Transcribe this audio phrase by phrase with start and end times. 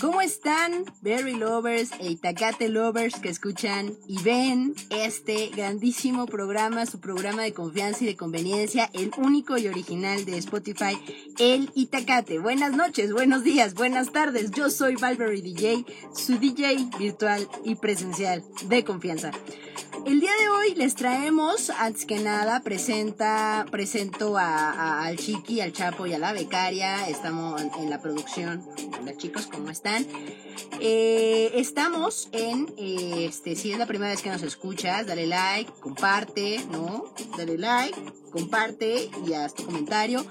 [0.00, 7.00] ¿Cómo están, Berry Lovers e Itacate Lovers que escuchan y ven este grandísimo programa, su
[7.00, 10.96] programa de confianza y de conveniencia, el único y original de Spotify,
[11.40, 12.38] el Itacate?
[12.38, 14.52] Buenas noches, buenos días, buenas tardes.
[14.52, 15.84] Yo soy Valverde DJ,
[16.14, 19.32] su DJ virtual y presencial de confianza.
[20.08, 25.74] El día de hoy les traemos, antes que nada, presenta, presento a, al Chiqui, al
[25.74, 27.06] Chapo y a la becaria.
[27.10, 28.66] Estamos en la producción.
[28.98, 30.06] Hola chicos, ¿cómo están?
[30.80, 36.58] Eh, estamos en, este, si es la primera vez que nos escuchas, dale like, comparte,
[36.72, 37.12] ¿no?
[37.36, 38.00] Dale like,
[38.30, 40.24] comparte y haz tu comentario.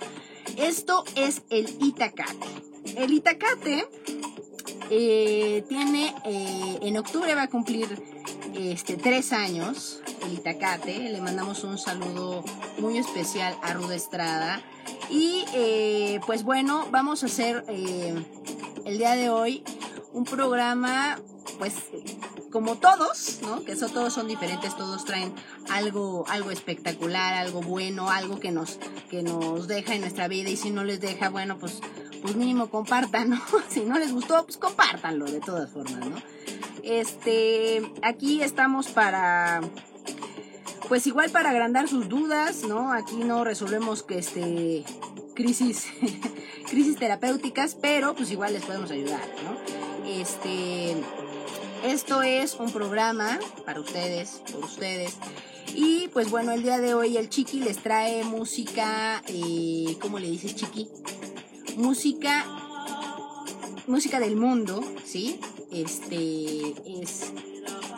[0.58, 2.48] Esto es el Itacate.
[2.96, 3.88] El Itacate
[4.90, 7.88] eh, tiene, eh, en octubre va a cumplir
[8.58, 10.98] este, tres años, el Itacate.
[10.98, 12.44] Le mandamos un saludo
[12.80, 14.62] muy especial a Ruda Estrada.
[15.10, 18.16] Y eh, pues bueno, vamos a hacer eh,
[18.86, 19.64] el día de hoy
[20.12, 21.20] un programa,
[21.60, 21.76] pues
[22.52, 23.64] como todos, ¿no?
[23.64, 25.34] Que eso, todos son diferentes, todos traen
[25.70, 30.50] algo, algo espectacular, algo bueno, algo que nos, que nos deja en nuestra vida.
[30.50, 31.80] Y si no les deja, bueno, pues,
[32.22, 33.42] pues mínimo compartan, ¿no?
[33.70, 36.37] Si no les gustó, pues compártanlo de todas formas, ¿no?
[36.84, 39.62] Este, aquí estamos para
[40.88, 42.94] pues igual para agrandar sus dudas, ¿no?
[42.94, 44.84] Aquí no resolvemos que este
[45.36, 45.88] crisis
[46.70, 50.10] crisis terapéuticas, pero pues igual les podemos ayudar, ¿no?
[50.10, 50.96] Este
[51.84, 55.18] esto es un programa para ustedes, por ustedes.
[55.76, 60.28] Y pues bueno, el día de hoy el Chiqui les trae música, eh, ¿cómo le
[60.28, 60.88] dices Chiqui?
[61.76, 62.46] Música,
[63.86, 65.40] música del mundo, ¿sí?
[65.72, 67.32] Este es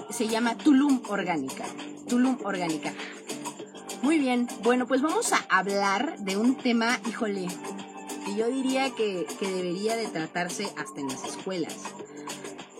[0.09, 1.65] se llama Tulum Orgánica.
[2.07, 2.93] Tulum Orgánica.
[4.01, 7.47] Muy bien, bueno, pues vamos a hablar de un tema, híjole,
[8.25, 11.75] que yo diría que, debería de tratarse hasta en las escuelas.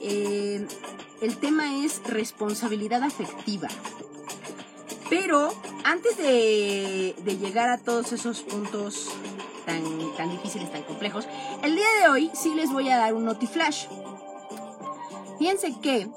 [0.01, 0.65] Eh,
[1.21, 3.67] el tema es responsabilidad afectiva.
[5.09, 9.09] Pero antes de, de, llegar a todos esos puntos
[9.65, 9.83] tan,
[10.15, 11.27] tan difíciles, tan complejos,
[11.63, 13.87] el día de hoy sí les voy a dar un notiflash.
[15.39, 16.09] Fíjense que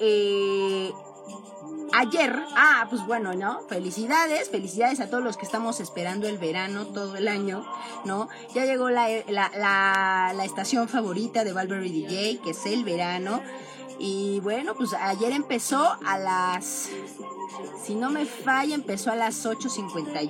[0.00, 0.92] eh,
[1.92, 3.60] ayer, ah, pues bueno, ¿no?
[3.68, 7.64] Felicidades, felicidades a todos los que estamos esperando el verano todo el año,
[8.04, 8.28] ¿no?
[8.54, 13.42] Ya llegó la, la, estación favorita de Valverde DJ, que es el verano.
[13.98, 16.88] Y bueno, pues ayer empezó a las,
[17.84, 20.28] si no me falla, empezó a las 8.51,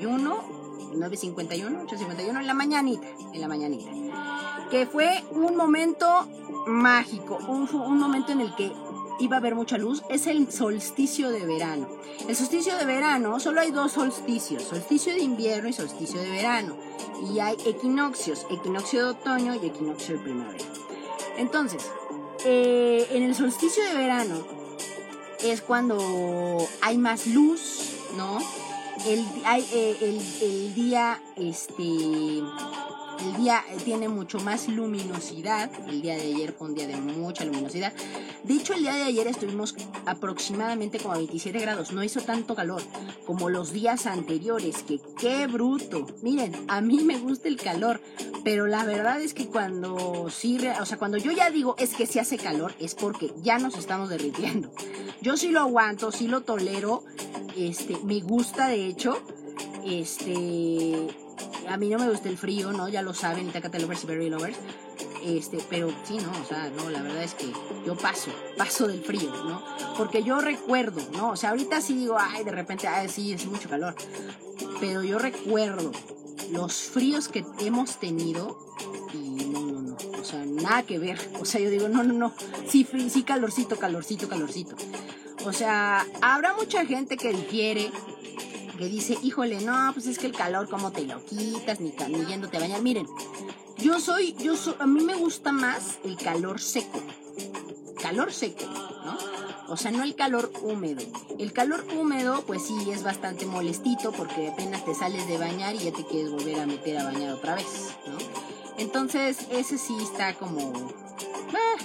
[0.94, 3.90] 9.51, 8.51 en la mañanita, en la mañanita.
[4.70, 6.28] Que fue un momento
[6.66, 8.72] mágico, un, momento en el que
[9.20, 11.88] iba a haber mucha luz, es el solsticio de verano.
[12.28, 16.76] El solsticio de verano, solo hay dos solsticios, solsticio de invierno y solsticio de verano.
[17.32, 20.64] Y hay equinoccios, equinoccio de otoño y equinoccio de primavera.
[21.36, 21.90] Entonces,
[22.44, 24.44] eh, en el solsticio de verano
[25.42, 25.98] es cuando
[26.82, 28.38] hay más luz, ¿no?
[29.06, 32.42] El, hay, eh, el, el día, este
[33.24, 35.70] el día eh, tiene mucho más luminosidad.
[35.88, 37.92] El día de ayer fue un día de mucha luminosidad.
[38.44, 39.74] De hecho, el día de ayer estuvimos
[40.06, 41.92] aproximadamente como a 27 grados.
[41.92, 42.82] No hizo tanto calor
[43.26, 44.82] como los días anteriores.
[44.82, 46.06] Que qué bruto.
[46.22, 48.00] Miren, a mí me gusta el calor.
[48.44, 52.06] Pero la verdad es que cuando sí, o sea, cuando yo ya digo es que
[52.06, 54.70] si hace calor, es porque ya nos estamos derritiendo.
[55.20, 57.04] Yo sí lo aguanto, sí lo tolero.
[57.56, 59.20] Este, me gusta de hecho.
[59.84, 61.08] Este
[61.68, 62.88] a mí no me gusta el frío, ¿no?
[62.88, 64.56] Ya lo saben, Itacate Lovers y Berry Lovers.
[65.24, 67.52] Este, pero sí, no, o sea, no, la verdad es que
[67.84, 69.62] yo paso, paso del frío, ¿no?
[69.96, 71.30] Porque yo recuerdo, ¿no?
[71.30, 73.94] O sea, ahorita sí digo, ay, de repente, ay, sí, es mucho calor.
[74.80, 75.92] Pero yo recuerdo
[76.52, 78.58] los fríos que hemos tenido
[79.12, 81.18] y no, no, no, o sea, nada que ver.
[81.40, 82.32] O sea, yo digo, no, no, no,
[82.68, 84.76] sí, sí, calorcito, calorcito, calorcito.
[85.44, 87.90] O sea, habrá mucha gente que difiere,
[88.78, 91.80] que dice, híjole, no, pues es que el calor, ¿cómo te lo quitas?
[91.80, 92.80] Ni, ni yéndote a bañar.
[92.80, 93.06] Miren,
[93.76, 97.00] yo soy, yo soy, a mí me gusta más el calor seco.
[98.00, 98.64] Calor seco,
[99.04, 99.18] ¿no?
[99.68, 101.02] O sea, no el calor húmedo.
[101.38, 105.80] El calor húmedo, pues sí, es bastante molestito porque apenas te sales de bañar y
[105.80, 108.16] ya te quieres volver a meter a bañar otra vez, ¿no?
[108.78, 110.90] Entonces, ese sí está como...
[111.52, 111.82] Ah,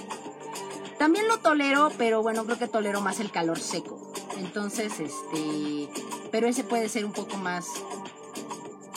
[0.98, 4.03] también lo tolero, pero bueno, creo que tolero más el calor seco.
[4.38, 5.88] Entonces, este,
[6.30, 7.66] pero ese puede ser un poco más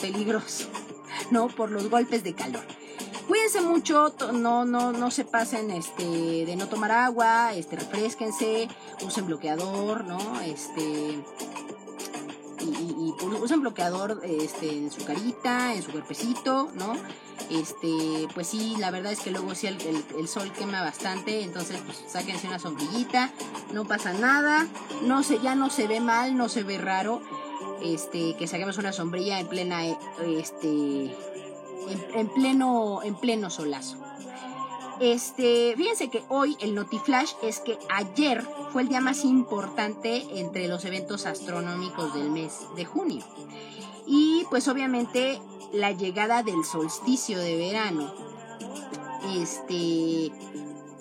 [0.00, 0.68] peligroso,
[1.30, 1.48] ¿no?
[1.48, 2.64] Por los golpes de calor.
[3.26, 8.68] Cuídense mucho, no, no, no se pasen este, de no tomar agua, este, refresquense,
[9.02, 10.40] usen bloqueador, ¿no?
[10.40, 11.22] Este,
[12.60, 16.94] y, y, usen bloqueador este, en su carita, en su cuerpecito, ¿no?
[17.50, 19.78] Este, pues sí, la verdad es que luego sí el,
[20.18, 23.30] el, sol quema bastante, entonces pues sáquense una sombrillita,
[23.72, 24.66] no pasa nada,
[25.02, 27.22] no se, ya no se ve mal, no se ve raro,
[27.82, 29.86] este, que saquemos una sombrilla en plena,
[30.26, 31.16] este,
[32.14, 33.96] en, pleno, en pleno solazo.
[35.00, 40.68] Este, fíjense que hoy el Notiflash es que ayer fue el día más importante entre
[40.68, 43.24] los eventos astronómicos del mes de junio.
[44.06, 45.40] Y pues obviamente
[45.72, 48.12] la llegada del solsticio de verano,
[49.36, 50.32] este,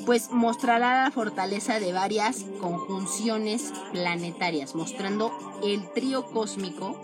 [0.05, 5.31] pues mostrará la fortaleza de varias conjunciones planetarias, mostrando
[5.63, 6.99] el trío cósmico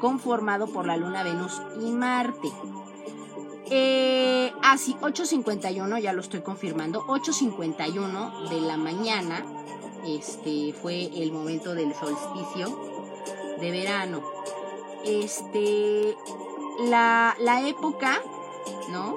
[0.00, 2.52] conformado por la Luna, Venus y Marte.
[3.70, 9.44] Eh, ah, 8.51, ya lo estoy confirmando, 8.51 de la mañana
[10.06, 12.78] este, fue el momento del solsticio
[13.60, 14.22] de verano.
[15.04, 16.16] Este,
[16.88, 18.22] la, la época,
[18.90, 19.16] ¿no?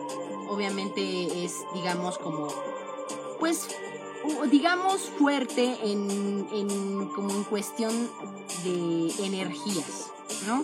[0.49, 2.47] Obviamente es, digamos, como,
[3.39, 3.67] pues,
[4.51, 8.09] digamos, fuerte en, en, como en cuestión
[8.63, 10.11] de energías,
[10.45, 10.63] ¿no?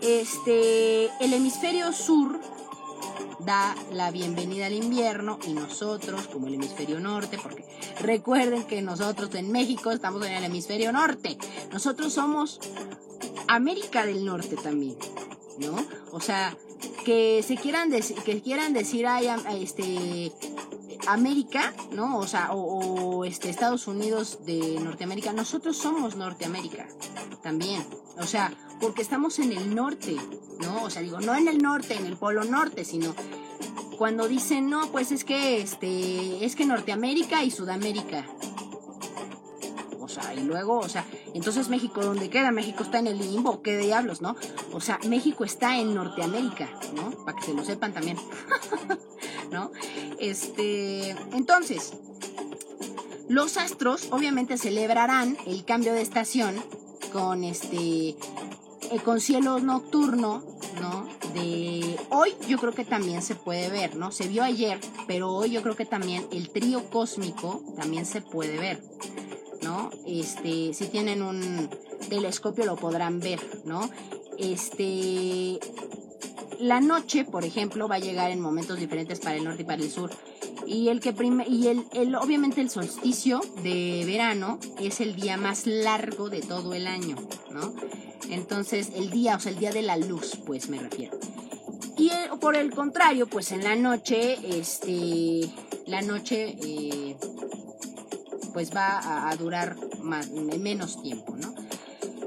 [0.00, 2.40] Este, el hemisferio sur
[3.44, 7.64] da la bienvenida al invierno y nosotros, como el hemisferio norte, porque
[8.00, 11.38] recuerden que nosotros en México estamos en el hemisferio norte,
[11.72, 12.60] nosotros somos
[13.48, 14.96] América del Norte también,
[15.58, 15.76] ¿no?
[16.12, 16.56] O sea,
[17.04, 19.28] que se quieran decir, que quieran decir ay,
[19.60, 20.32] este
[21.06, 22.18] América, ¿no?
[22.18, 26.86] O sea, o, este Estados Unidos de Norteamérica, nosotros somos Norteamérica
[27.42, 27.84] también.
[28.18, 30.16] O sea, porque estamos en el norte,
[30.60, 30.84] ¿no?
[30.84, 33.14] O sea, digo, no en el norte, en el polo norte, sino
[33.98, 38.24] cuando dicen, no, pues es que este, es que Norteamérica y Sudamérica.
[40.34, 41.04] Y luego, o sea,
[41.34, 42.50] entonces México, ¿dónde queda?
[42.50, 44.36] México está en el limbo, ¿qué diablos, no?
[44.72, 47.10] O sea, México está en Norteamérica, ¿no?
[47.24, 48.16] Para que se lo sepan también.
[49.50, 49.72] ¿No?
[50.18, 51.94] Este, entonces,
[53.28, 56.54] los astros obviamente celebrarán el cambio de estación
[57.12, 58.16] con este
[58.90, 60.42] eh, con cielo nocturno,
[60.80, 61.08] ¿no?
[61.32, 64.10] De hoy yo creo que también se puede ver, ¿no?
[64.10, 68.58] Se vio ayer, pero hoy yo creo que también el trío cósmico también se puede
[68.58, 68.82] ver,
[69.62, 69.90] ¿no?
[70.06, 71.68] Este, si tienen un
[72.08, 73.90] telescopio lo podrán ver, ¿no?
[74.38, 75.60] Este,
[76.58, 79.82] la noche, por ejemplo, va a llegar en momentos diferentes para el norte y para
[79.82, 80.10] el sur.
[80.66, 81.14] Y el que
[81.48, 86.74] y el, el, obviamente el solsticio de verano es el día más largo de todo
[86.74, 87.16] el año,
[87.50, 87.74] ¿no?
[88.28, 91.18] Entonces, el día, o sea, el día de la luz, pues me refiero.
[91.96, 95.50] Y eh, por el contrario, pues en la noche, este,
[95.86, 97.16] la noche, eh,
[98.52, 101.54] pues va a, durar más, menos tiempo, ¿no?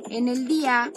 [0.09, 0.91] En el día,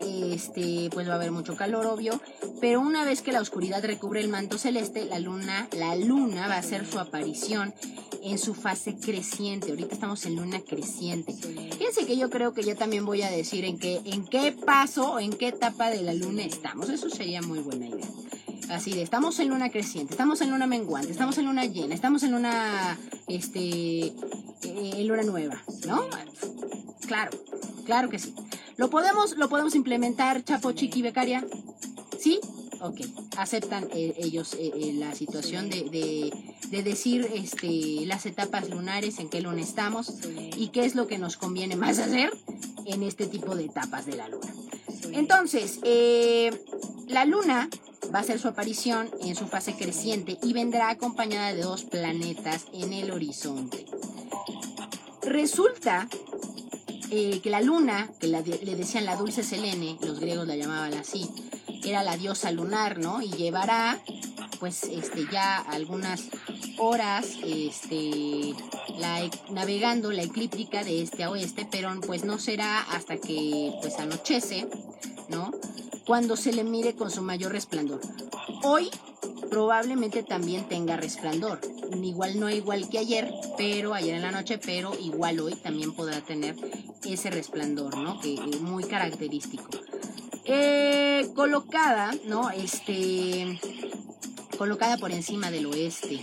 [0.00, 2.20] este, pues va a haber mucho calor, obvio,
[2.60, 6.54] pero una vez que la oscuridad recubre el manto celeste, la luna, la luna va
[6.54, 7.74] a hacer su aparición
[8.22, 9.70] en su fase creciente.
[9.70, 11.32] Ahorita estamos en luna creciente.
[11.32, 15.14] Fíjense que yo creo que ya también voy a decir en qué, en qué paso
[15.14, 16.88] o en qué etapa de la luna estamos.
[16.90, 18.06] Eso sería muy buena idea.
[18.70, 22.22] Así de, estamos en luna creciente, estamos en luna menguante, estamos en luna llena, estamos
[22.22, 22.96] en luna,
[23.26, 23.60] este,
[24.06, 24.14] eh,
[24.62, 26.06] en luna nueva, ¿no?
[27.06, 27.32] Claro,
[27.84, 28.32] claro que sí.
[28.76, 31.44] ¿Lo podemos, lo podemos implementar, Chapo, Chiqui, Becaria?
[32.20, 32.38] ¿Sí?
[32.80, 33.00] Ok,
[33.36, 36.32] aceptan eh, ellos eh, la situación de,
[36.70, 40.14] decir este, las etapas lunares, en qué luna estamos
[40.56, 42.30] y qué es lo que nos conviene más hacer
[42.86, 44.54] en este tipo de etapas de la luna.
[45.12, 45.80] Entonces,
[47.08, 47.68] la luna
[48.12, 52.66] va a hacer su aparición en su fase creciente y vendrá acompañada de dos planetas
[52.72, 53.86] en el horizonte.
[55.22, 56.08] Resulta
[57.10, 61.28] que la luna, que le decían la dulce Selene, los griegos la llamaban así,
[61.84, 63.20] era la diosa lunar, ¿no?
[63.22, 64.00] Y llevará
[64.60, 66.28] pues este ya algunas
[66.78, 68.54] horas este
[68.98, 73.98] la, navegando la eclíptica de este a oeste, pero pues no será hasta que pues
[73.98, 74.68] anochece,
[76.06, 78.00] Cuando se le mire con su mayor resplandor.
[78.62, 78.90] Hoy
[79.48, 81.60] probablemente también tenga resplandor.
[82.02, 86.20] Igual no igual que ayer, pero ayer en la noche, pero igual hoy también podrá
[86.20, 86.56] tener
[87.04, 88.20] ese resplandor, ¿no?
[88.20, 89.68] Que es muy característico.
[90.44, 92.50] Eh, colocada, ¿no?
[92.50, 93.60] Este,
[94.58, 96.20] colocada por encima del oeste.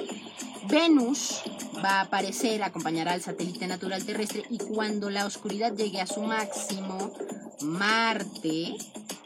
[0.70, 1.42] Venus
[1.84, 6.22] va a aparecer, acompañará al satélite natural terrestre y cuando la oscuridad llegue a su
[6.22, 7.14] máximo,
[7.62, 8.76] Marte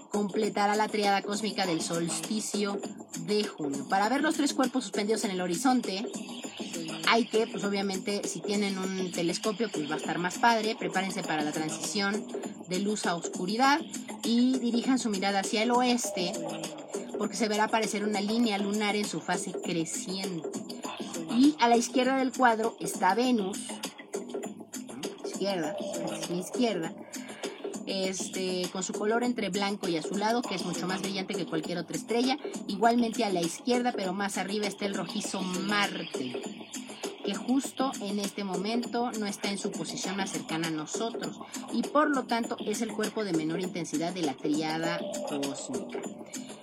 [0.09, 2.79] completará la triada cósmica del solsticio
[3.25, 3.87] de junio.
[3.89, 6.05] Para ver los tres cuerpos suspendidos en el horizonte,
[7.07, 10.75] hay que, pues obviamente, si tienen un telescopio, pues va a estar más padre.
[10.77, 12.25] Prepárense para la transición
[12.67, 13.81] de luz a oscuridad
[14.23, 16.31] y dirijan su mirada hacia el oeste,
[17.17, 20.49] porque se verá aparecer una línea lunar en su fase creciente.
[21.37, 23.59] Y a la izquierda del cuadro está Venus,
[25.25, 25.75] izquierda,
[26.33, 26.90] izquierda,
[27.91, 31.77] este, con su color entre blanco y azulado, que es mucho más brillante que cualquier
[31.77, 32.37] otra estrella.
[32.67, 36.41] Igualmente a la izquierda, pero más arriba está el rojizo Marte,
[37.25, 41.37] que justo en este momento no está en su posición más cercana a nosotros
[41.73, 45.99] y por lo tanto es el cuerpo de menor intensidad de la triada cósmica.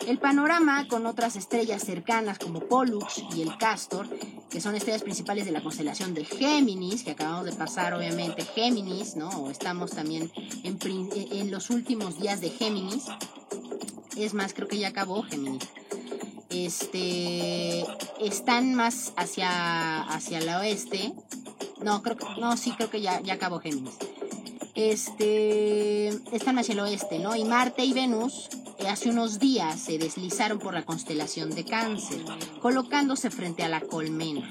[0.09, 4.09] El panorama con otras estrellas cercanas como Pollux y el Castor,
[4.49, 9.17] que son estrellas principales de la constelación de Géminis, que acabamos de pasar obviamente Géminis,
[9.17, 9.29] ¿no?
[9.29, 10.33] O estamos también
[10.65, 13.05] en, los últimos días de Géminis.
[14.17, 15.69] Es más, creo que ya acabó Géminis
[16.49, 17.85] este
[18.19, 21.13] están más hacia hacia el oeste.
[21.83, 23.99] No, creo que no, sí creo que ya ya acabó Géminis.
[24.75, 27.37] Este están hacia el oeste, ¿no?
[27.37, 28.49] Y Marte y Venus
[28.87, 32.25] hace unos días se deslizaron por la constelación de Cáncer,
[32.61, 34.49] colocándose frente a la colmena.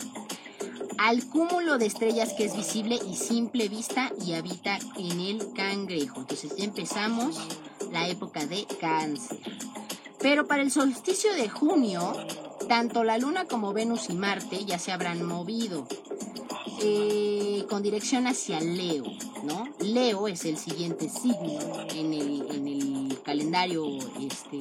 [0.98, 6.22] Al cúmulo de estrellas que es visible y simple vista y habita en el cangrejo.
[6.22, 7.38] Entonces ya empezamos
[7.92, 9.40] la época de Cáncer.
[10.30, 12.14] Pero para el solsticio de junio,
[12.68, 15.88] tanto la Luna como Venus y Marte ya se habrán movido
[16.82, 19.06] eh, con dirección hacia Leo,
[19.46, 19.70] ¿no?
[19.80, 23.86] Leo es el siguiente signo en el, en el calendario,
[24.20, 24.58] este,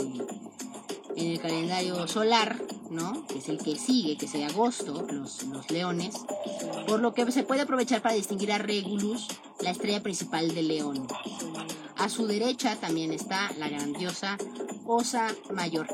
[1.16, 3.26] en el calendario solar, ¿no?
[3.26, 6.14] Que es el que sigue, que es de agosto, los, los leones.
[6.87, 9.26] Por lo que se puede aprovechar para distinguir a Regulus,
[9.58, 11.08] la estrella principal de León.
[11.96, 14.38] A su derecha también está la grandiosa
[14.86, 15.88] Osa Mayor.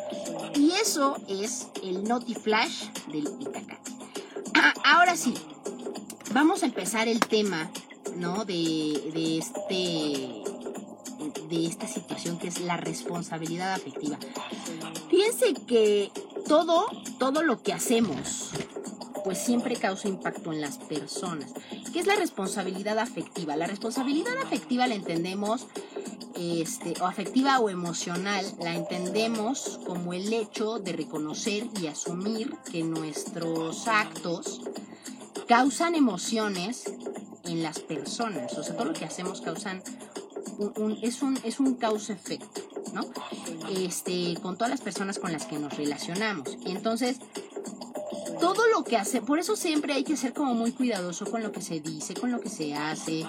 [0.54, 3.92] Y eso es el Notiflash del Itacate.
[4.54, 5.34] Ah, ahora sí,
[6.32, 7.70] vamos a empezar el tema,
[8.16, 8.44] ¿no?
[8.44, 10.42] De, de este
[11.48, 14.18] de esta situación que es la responsabilidad afectiva.
[15.10, 16.10] Fíjense que
[16.48, 16.86] todo,
[17.18, 18.50] todo lo que hacemos,
[19.24, 21.52] pues siempre causa impacto en las personas.
[21.92, 23.56] ¿Qué es la responsabilidad afectiva?
[23.56, 25.66] La responsabilidad afectiva la entendemos
[26.42, 32.82] este, o afectiva o emocional la entendemos como el hecho de reconocer y asumir que
[32.82, 34.60] nuestros actos
[35.46, 36.84] causan emociones
[37.44, 38.56] en las personas.
[38.56, 39.82] O sea, todo lo que hacemos causan
[41.02, 43.02] es un, es un causa-efecto, ¿no?
[43.76, 46.56] Este, con todas las personas con las que nos relacionamos.
[46.66, 47.18] Entonces,
[48.40, 51.52] todo lo que hace, por eso siempre hay que ser como muy cuidadoso con lo
[51.52, 53.24] que se dice, con lo que se hace,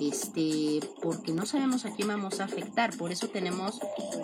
[0.00, 3.80] este, porque no sabemos a quién vamos a afectar, por eso tenemos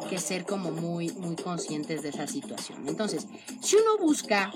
[0.08, 2.88] que ser como muy, muy conscientes de esa situación.
[2.88, 3.26] Entonces,
[3.60, 4.52] si uno busca,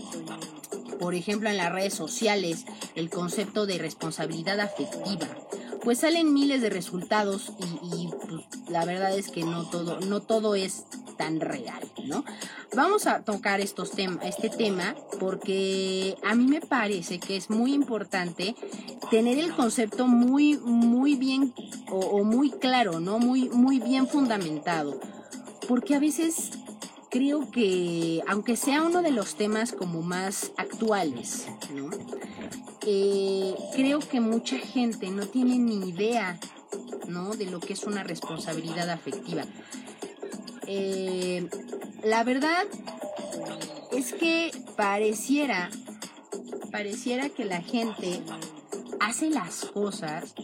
[0.99, 5.29] por ejemplo, en las redes sociales, el concepto de responsabilidad afectiva,
[5.83, 10.55] pues salen miles de resultados y, pues, la verdad es que no todo, no todo
[10.55, 10.85] es
[11.17, 12.25] tan real, ¿no?
[12.75, 13.93] Vamos a tocar estos
[14.23, 18.55] este tema porque a mí me parece que es muy importante
[19.11, 21.53] tener el concepto muy, muy bien
[21.91, 23.19] o, muy claro, ¿no?
[23.19, 25.01] Muy, muy bien fundamentado.
[25.67, 26.53] Porque a veces
[27.11, 31.91] creo que, aunque sea uno de los temas como más actuales, ¿no?
[32.81, 36.39] Creo que mucha gente no tiene ni idea,
[37.07, 37.35] ¿no?
[37.35, 39.45] De lo que es una responsabilidad afectiva.
[40.67, 41.49] Eh,
[42.05, 42.67] la verdad
[43.93, 45.71] es que pareciera,
[46.71, 48.21] pareciera que la gente
[49.01, 50.35] hace las cosas,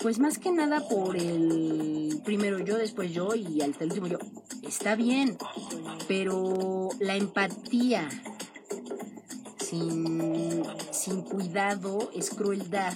[0.00, 4.18] pues más que nada por el primero yo, después yo y al último yo.
[4.62, 5.38] Está bien,
[6.08, 8.08] pero la empatía
[9.68, 12.94] sin, sin cuidado es crueldad,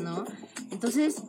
[0.00, 0.24] ¿no?
[0.70, 1.22] Entonces,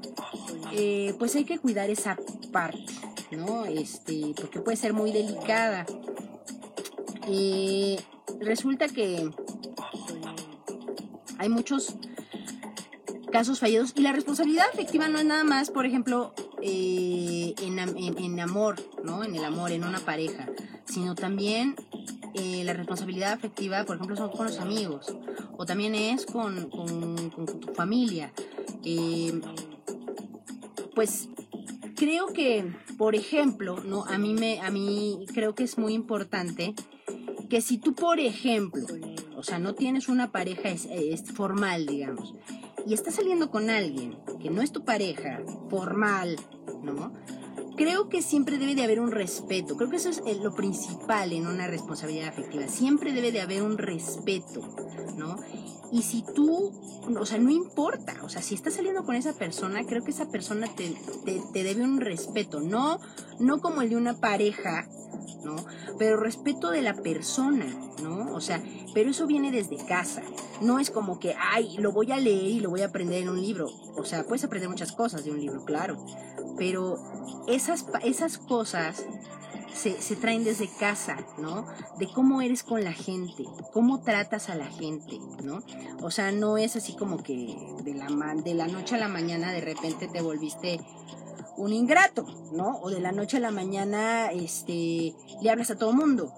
[0.74, 2.18] eh, pues hay que cuidar esa
[2.52, 2.94] parte,
[3.32, 3.66] ¿no?
[3.66, 5.86] Este, porque puede ser muy delicada.
[7.28, 7.98] Eh,
[8.40, 9.30] resulta que
[11.38, 11.96] hay muchos
[13.32, 18.40] casos fallidos y la responsabilidad afectiva no es nada más, por ejemplo, eh, en, en,
[18.40, 19.24] amor, ¿no?
[19.24, 20.48] En el amor, en una pareja,
[20.86, 21.76] sino también
[22.36, 25.16] eh, la responsabilidad afectiva, por ejemplo, son con los amigos
[25.58, 28.32] o también es con, tu familia.
[28.84, 29.42] Eh,
[30.96, 31.30] pues
[31.96, 36.74] creo que, por ejemplo, no, a mí me, a mí creo que es muy importante
[37.50, 38.86] que si tú, por ejemplo,
[39.36, 42.34] o sea, no tienes una pareja es, formal, digamos,
[42.86, 46.36] y estás saliendo con alguien que no es tu pareja formal,
[46.82, 47.14] ¿no?
[47.76, 49.76] Creo que siempre debe de haber un respeto.
[49.76, 52.68] Creo que eso es eh, lo principal en una responsabilidad afectiva.
[52.68, 54.62] Siempre debe de haber un respeto,
[55.18, 55.38] ¿no?
[55.92, 56.72] Y si tú,
[57.20, 60.30] o sea, no importa, o sea, si estás saliendo con esa persona, creo que esa
[60.30, 63.00] persona te, te, te debe un respeto, no,
[63.40, 64.88] no como el de una pareja
[65.44, 65.56] ¿no?
[65.98, 67.66] Pero respeto de la persona,
[68.02, 68.34] ¿no?
[68.34, 68.62] O sea,
[68.94, 70.22] pero eso viene desde casa.
[70.62, 73.30] No es como que, ay, lo voy a leer y lo voy a aprender en
[73.30, 73.70] un libro.
[73.96, 76.04] O sea, puedes aprender muchas cosas de un libro, claro.
[76.58, 76.98] Pero
[77.64, 79.06] esas, esas cosas
[79.74, 81.66] se, se, traen desde casa, ¿no?
[81.98, 83.44] De cómo eres con la gente,
[83.74, 85.64] cómo tratas a la gente, ¿no?
[86.02, 89.52] O sea, no es así como que de la, de la noche a la mañana
[89.52, 90.80] de repente te volviste
[91.58, 92.80] un ingrato, ¿no?
[92.82, 96.32] O de la noche a la mañana, este, le hablas a todo mundo.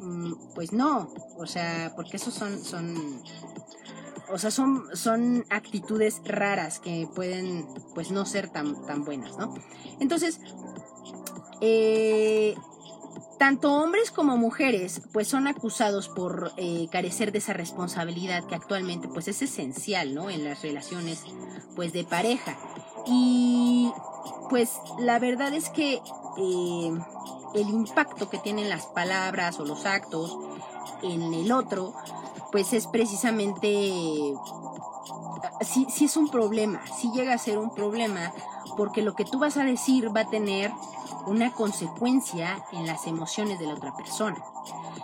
[0.00, 3.22] Mm, pues no, o sea, porque esos son, son,
[4.32, 9.54] o sea, son, son actitudes raras que pueden, pues, no ser tan, tan buenas, ¿no?
[10.00, 10.40] Entonces,
[11.60, 12.54] eh,
[13.40, 19.08] tanto hombres como mujeres pues son acusados por eh, carecer de esa responsabilidad que actualmente
[19.08, 21.24] pues es esencial no en las relaciones
[21.74, 22.58] pues de pareja
[23.06, 23.90] y
[24.50, 26.92] pues la verdad es que eh,
[27.54, 30.38] el impacto que tienen las palabras o los actos
[31.02, 31.94] en el otro
[32.50, 33.68] pues es precisamente
[35.60, 38.32] sí, sí es un problema sí llega a ser un problema
[38.76, 40.72] porque lo que tú vas a decir va a tener
[41.26, 44.42] una consecuencia en las emociones de la otra persona.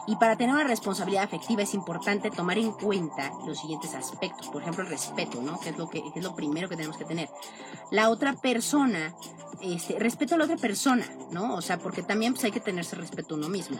[0.06, 4.48] Y para tener una responsabilidad afectiva es importante tomar en cuenta los siguientes aspectos.
[4.48, 5.58] Por ejemplo, el respeto, ¿no?
[5.58, 7.28] Que es lo, que, es lo primero que tenemos que tener.
[7.90, 9.14] La otra persona,
[9.60, 11.54] este, respeto a la otra persona, ¿no?
[11.54, 13.78] O sea, porque también pues, hay que tenerse respeto a uno mismo.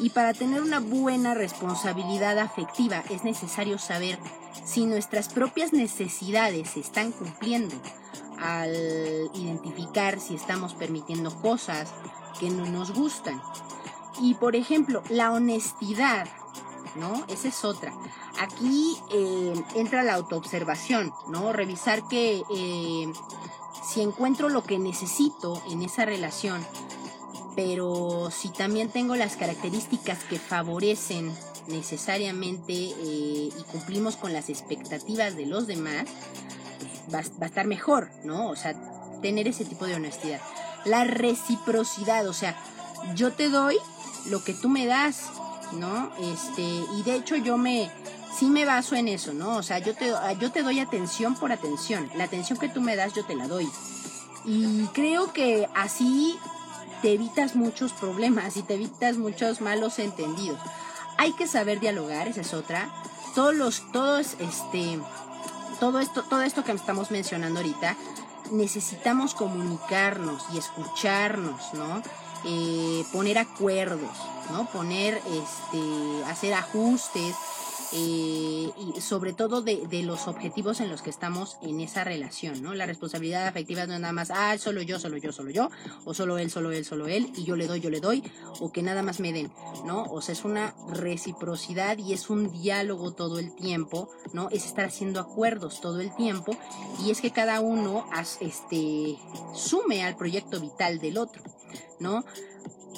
[0.00, 4.18] Y para tener una buena responsabilidad afectiva es necesario saber
[4.64, 7.74] si nuestras propias necesidades se están cumpliendo
[8.40, 11.92] al identificar si estamos permitiendo cosas
[12.38, 13.40] que no nos gustan.
[14.20, 16.26] Y por ejemplo, la honestidad,
[16.96, 17.24] ¿no?
[17.28, 17.92] Esa es otra.
[18.40, 21.52] Aquí eh, entra la autoobservación, ¿no?
[21.52, 23.12] Revisar que eh,
[23.88, 26.64] si encuentro lo que necesito en esa relación,
[27.56, 31.32] pero si también tengo las características que favorecen
[31.66, 36.06] necesariamente eh, y cumplimos con las expectativas de los demás,
[37.12, 38.48] va, a estar mejor, ¿no?
[38.48, 38.74] O sea,
[39.20, 40.40] tener ese tipo de honestidad.
[40.84, 42.56] La reciprocidad, o sea,
[43.14, 43.76] yo te doy
[44.26, 45.24] lo que tú me das,
[45.72, 46.10] ¿no?
[46.20, 47.90] Este, y de hecho yo me,
[48.38, 49.56] sí me baso en eso, ¿no?
[49.56, 52.10] O sea, yo te, yo te doy atención por atención.
[52.16, 53.68] La atención que tú me das, yo te la doy.
[54.44, 56.38] Y creo que así
[57.02, 60.58] te evitas muchos problemas y te evitas muchos malos entendidos.
[61.16, 62.88] Hay que saber dialogar, esa es otra.
[63.34, 64.98] Todos los, todos, este,
[65.80, 67.96] todo esto, todo esto que estamos mencionando ahorita,
[68.52, 72.02] necesitamos comunicarnos y escucharnos, ¿no?
[72.44, 74.16] Eh, poner acuerdos,
[74.52, 74.66] ¿no?
[74.66, 77.34] Poner, este, hacer ajustes,
[77.92, 82.62] eh, y sobre todo de, de, los objetivos en los que estamos en esa relación,
[82.62, 82.74] ¿no?
[82.74, 85.70] La responsabilidad afectiva no es nada más, ah, solo yo, solo yo, solo yo,
[86.04, 88.22] o solo él, solo él, solo él, y yo le doy, yo le doy,
[88.60, 89.50] o que nada más me den,
[89.86, 90.04] ¿no?
[90.04, 94.50] O sea, es una reciprocidad y es un diálogo todo el tiempo, ¿no?
[94.50, 96.56] Es estar haciendo acuerdos todo el tiempo,
[97.04, 98.04] y es que cada uno
[98.40, 99.16] este,
[99.54, 101.42] sume al proyecto vital del otro,
[102.00, 102.24] ¿no?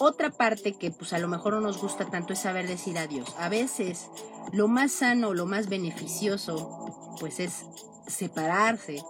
[0.02, 3.34] Otra parte que pues a lo mejor no nos gusta tanto es saber decir adiós.
[3.38, 4.08] A veces
[4.52, 7.64] lo más sano, lo más beneficioso, pues es
[8.06, 9.02] separarse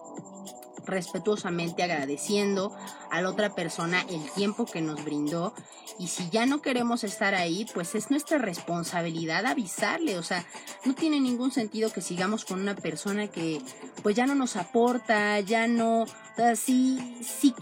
[0.86, 2.76] respetuosamente agradeciendo
[3.10, 5.54] a la otra persona el tiempo que nos brindó.
[5.98, 10.46] Y si ya no queremos estar ahí, pues es nuestra responsabilidad avisarle, o sea,
[10.84, 13.60] no tiene ningún sentido que sigamos con una persona que
[14.02, 16.98] pues ya no nos aporta, ya no, o sea, sí,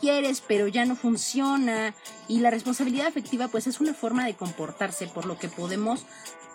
[0.01, 1.95] quieres, pero ya no funciona.
[2.29, 6.05] Y la responsabilidad afectiva pues es una forma de comportarse por lo que podemos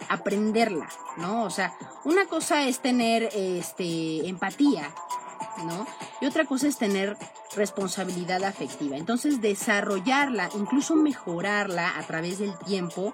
[0.09, 1.43] aprenderla, ¿no?
[1.43, 4.93] O sea, una cosa es tener este empatía,
[5.65, 5.85] ¿no?
[6.21, 7.17] Y otra cosa es tener
[7.55, 8.97] responsabilidad afectiva.
[8.97, 13.13] Entonces, desarrollarla, incluso mejorarla a través del tiempo,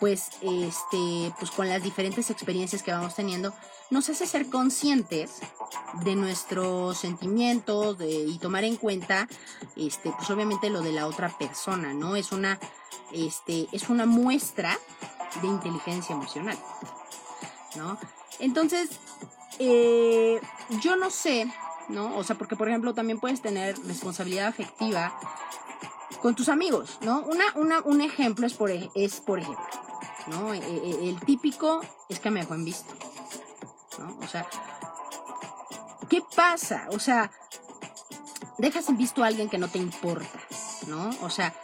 [0.00, 3.54] pues este, pues con las diferentes experiencias que vamos teniendo,
[3.90, 5.40] nos hace ser conscientes
[6.02, 9.28] de nuestros sentimientos y tomar en cuenta,
[9.76, 12.16] este, pues obviamente lo de la otra persona, ¿no?
[12.16, 12.58] Es una,
[13.12, 14.78] este, es una muestra
[15.40, 16.58] de inteligencia emocional,
[17.76, 17.98] ¿no?
[18.38, 18.90] Entonces,
[19.58, 20.40] eh,
[20.82, 21.52] yo no sé,
[21.88, 22.16] ¿no?
[22.16, 25.18] O sea, porque por ejemplo también puedes tener responsabilidad afectiva
[26.20, 27.20] con tus amigos, ¿no?
[27.22, 29.62] Una, una, un ejemplo es por, es, por ejemplo,
[30.28, 30.54] ¿no?
[30.54, 32.94] E, e, el, típico es que me dejó en visto,
[33.98, 34.16] ¿no?
[34.22, 34.46] O sea,
[36.08, 36.88] ¿qué pasa?
[36.92, 37.30] O sea,
[38.58, 40.40] dejas en visto a alguien que no te importa,
[40.86, 41.10] ¿no?
[41.20, 41.54] O sea,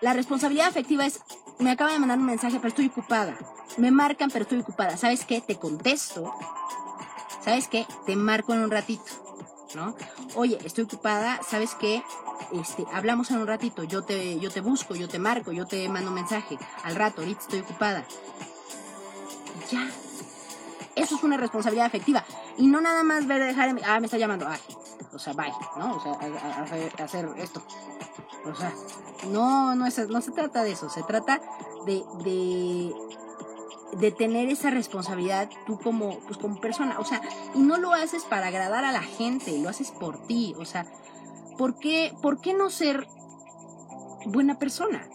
[0.00, 1.20] la responsabilidad afectiva es,
[1.58, 3.36] me acaba de mandar un mensaje, pero estoy ocupada.
[3.76, 4.96] Me marcan, pero estoy ocupada.
[4.96, 5.40] ¿Sabes qué?
[5.40, 6.32] Te contesto.
[7.44, 7.86] ¿Sabes qué?
[8.06, 9.22] Te marco en un ratito.
[9.74, 9.94] ¿no?
[10.34, 12.02] Oye, estoy ocupada, ¿sabes qué?
[12.52, 15.88] Este, hablamos en un ratito, yo te, yo te busco, yo te marco, yo te
[15.88, 16.58] mando mensaje.
[16.84, 18.04] Al rato, ahorita estoy ocupada.
[19.70, 19.88] Ya.
[20.94, 22.24] Eso es una responsabilidad afectiva.
[22.58, 24.60] Y no nada más ver, dejar, ah, me está llamando, ay,
[25.12, 25.96] o sea, bye, ¿no?
[25.96, 27.62] O sea, hacer esto.
[28.44, 28.74] O sea,
[29.28, 31.40] no, no, es, no se trata de eso, se trata
[31.86, 32.94] de, de,
[33.98, 36.98] de tener esa responsabilidad tú como, pues como persona.
[36.98, 37.20] O sea,
[37.54, 40.54] y no lo haces para agradar a la gente, lo haces por ti.
[40.58, 40.86] O sea,
[41.56, 43.06] ¿por qué, por qué no ser
[44.26, 45.06] buena persona?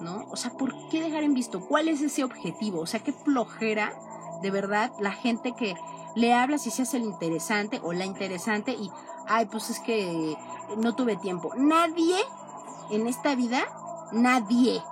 [0.00, 0.26] ¿No?
[0.30, 1.60] O sea, ¿por qué dejar en visto?
[1.60, 2.80] ¿Cuál es ese objetivo?
[2.80, 3.94] O sea, qué flojera
[4.42, 5.74] de verdad la gente que
[6.14, 8.90] le habla si se hace el interesante o la interesante y,
[9.26, 10.36] ay, pues es que
[10.76, 11.52] no tuve tiempo.
[11.56, 12.16] Nadie
[12.90, 13.64] en esta vida,
[14.12, 14.82] nadie,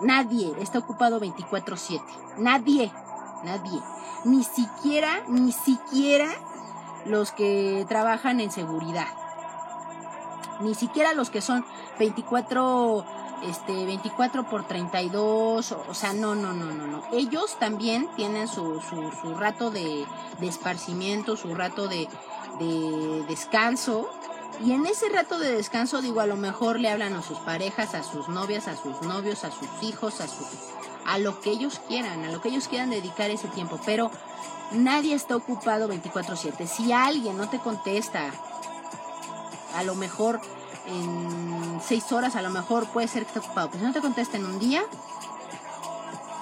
[0.00, 2.02] nadie está ocupado 24/7.
[2.38, 2.92] Nadie,
[3.44, 3.80] nadie.
[4.24, 6.28] Ni siquiera, ni siquiera
[7.06, 9.08] los que trabajan en seguridad.
[10.60, 11.64] Ni siquiera los que son
[11.98, 13.04] 24
[13.44, 17.02] este 24 por 32, o, sea, no, no, no, no, no.
[17.12, 20.06] Ellos también tienen su, su, rato de,
[20.40, 22.08] de, esparcimiento, su rato de,
[22.58, 24.08] de descanso,
[24.62, 27.94] y en ese rato de descanso, digo, a lo mejor le hablan a sus parejas,
[27.94, 30.44] a sus novias, a sus novios, a sus hijos, a su,
[31.06, 33.78] a lo que ellos quieran, a lo que ellos quieran dedicar ese tiempo.
[33.84, 34.10] Pero
[34.72, 36.66] nadie está ocupado 24/7.
[36.66, 38.30] Si alguien no te contesta,
[39.74, 40.40] a lo mejor
[40.86, 43.68] en seis horas, a lo mejor puede ser que esté ocupado.
[43.70, 44.82] Pero si no te contesta en un día,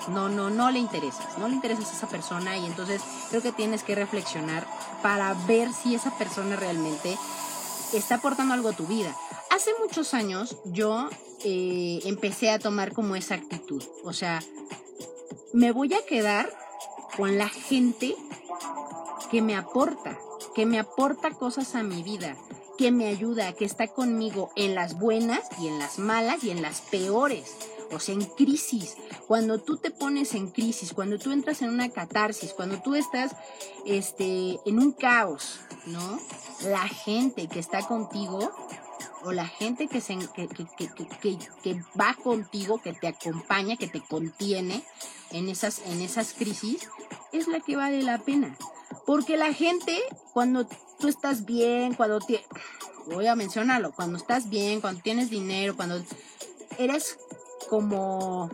[0.09, 3.53] no, no, no le interesas, no le interesas a esa persona y entonces creo que
[3.53, 4.67] tienes que reflexionar
[5.03, 7.17] para ver si esa persona realmente
[7.93, 9.17] está aportando algo a tu vida.
[9.51, 11.09] Hace muchos años yo
[11.45, 13.83] eh, empecé a tomar como esa actitud.
[14.05, 14.41] O sea,
[15.53, 16.53] me voy a quedar
[17.17, 18.17] con la gente
[19.31, 20.19] que me aporta,
[20.55, 22.37] que me aporta cosas a mi vida,
[22.79, 26.63] que me ayuda, que está conmigo en las buenas y en las malas y en
[26.63, 27.57] las peores.
[27.93, 28.97] En crisis.
[29.27, 33.33] Cuando tú te pones en crisis, cuando tú entras en una catarsis, cuando tú estás
[33.85, 36.19] este, en un caos, ¿no?
[36.65, 38.51] La gente que está contigo
[39.25, 44.01] o la gente que, se, que, que, que, va contigo, que te acompaña, que te
[44.01, 44.83] contiene
[45.31, 46.89] en esas, en esas crisis,
[47.31, 48.57] es la que vale la pena.
[49.05, 50.01] Porque la gente,
[50.33, 50.67] cuando
[50.99, 52.43] tú estás bien, cuando te...
[53.07, 56.01] Voy a mencionarlo, cuando estás bien, cuando tienes dinero, cuando
[56.79, 57.19] eres
[57.69, 58.51] como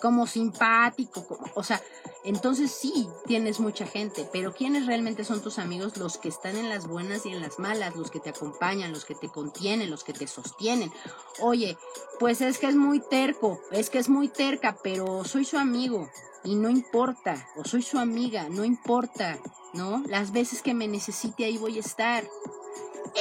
[0.00, 1.82] como simpático, como, o sea,
[2.24, 5.96] entonces sí tienes mucha gente, pero ¿quiénes realmente son tus amigos?
[5.96, 9.04] Los que están en las buenas y en las malas, los que te acompañan, los
[9.04, 10.92] que te contienen, los que te sostienen.
[11.40, 11.78] Oye,
[12.18, 16.10] pues es que es muy terco, es que es muy terca, pero soy su amigo
[16.42, 19.38] y no importa, o soy su amiga, no importa,
[19.72, 20.02] ¿no?
[20.06, 22.24] Las veces que me necesite ahí voy a estar.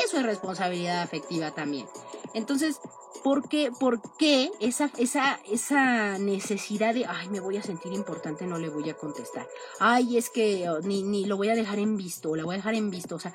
[0.03, 1.87] Eso es responsabilidad afectiva también.
[2.33, 2.79] Entonces,
[3.25, 8.45] ¿Por qué, por qué esa, esa, esa necesidad de, ay, me voy a sentir importante,
[8.45, 9.47] no le voy a contestar?
[9.79, 12.57] Ay, es que oh, ni, ni lo voy a dejar en visto, la voy a
[12.57, 13.15] dejar en visto.
[13.15, 13.33] O sea,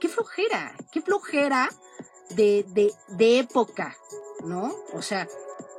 [0.00, 1.68] qué flojera, qué flojera
[2.30, 3.94] de, de, de época,
[4.42, 4.74] ¿no?
[4.94, 5.28] O sea,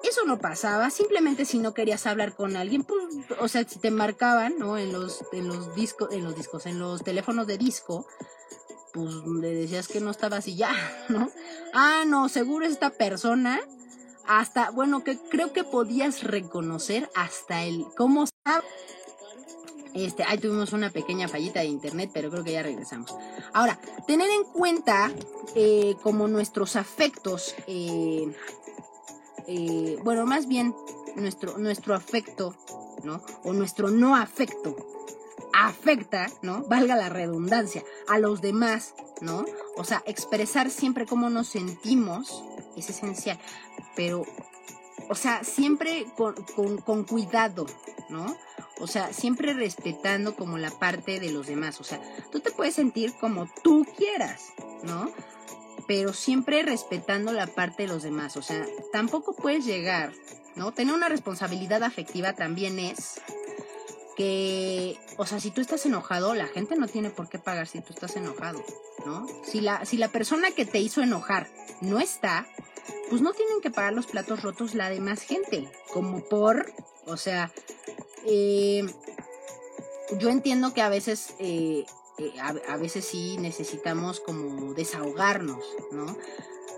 [0.03, 3.01] eso no pasaba, simplemente si no querías hablar con alguien, pues,
[3.39, 4.77] o sea, si te marcaban, ¿no?
[4.77, 8.05] En los, en los discos, en los discos, en los teléfonos de disco,
[8.93, 10.71] pues le decías que no estaba así ya,
[11.09, 11.29] ¿no?
[11.73, 13.59] Ah, no, seguro esta persona,
[14.27, 18.65] hasta, bueno, que creo que podías reconocer hasta el cómo sabe.
[19.93, 23.13] Este, ahí tuvimos una pequeña fallita de internet, pero creo que ya regresamos.
[23.53, 25.11] Ahora, tener en cuenta
[25.55, 28.33] eh, como nuestros afectos, eh,
[29.47, 30.73] eh, bueno, más bien
[31.15, 32.55] nuestro, nuestro afecto,
[33.03, 33.21] ¿no?
[33.43, 34.75] O nuestro no afecto
[35.53, 36.63] afecta, ¿no?
[36.63, 39.45] Valga la redundancia, a los demás, ¿no?
[39.75, 42.43] O sea, expresar siempre cómo nos sentimos
[42.75, 43.39] es esencial,
[43.95, 44.25] pero,
[45.09, 46.35] o sea, siempre con,
[46.81, 47.65] con, cuidado,
[48.09, 48.35] ¿no?
[48.79, 51.79] O sea, siempre respetando como la parte de los demás.
[51.79, 55.11] O sea, tú te puedes sentir como tú quieras, ¿no?
[55.87, 58.37] Pero siempre respetando la parte de los demás.
[58.37, 60.13] O sea, tampoco puedes llegar,
[60.55, 60.71] ¿no?
[60.71, 63.21] Tener una responsabilidad afectiva también es
[64.15, 67.81] que, o sea, si tú estás enojado, la gente no tiene por qué pagar si
[67.81, 68.63] tú estás enojado,
[69.05, 69.25] ¿no?
[69.43, 71.47] Si la, si la persona que te hizo enojar
[71.81, 72.47] no está,
[73.09, 76.71] pues no tienen que pagar los platos rotos la demás gente, como por,
[77.05, 77.51] o sea,
[78.25, 78.85] eh,
[80.17, 81.85] yo entiendo que a veces, eh,
[82.17, 86.05] eh, a, veces sí necesitamos como desahogarnos, ¿no?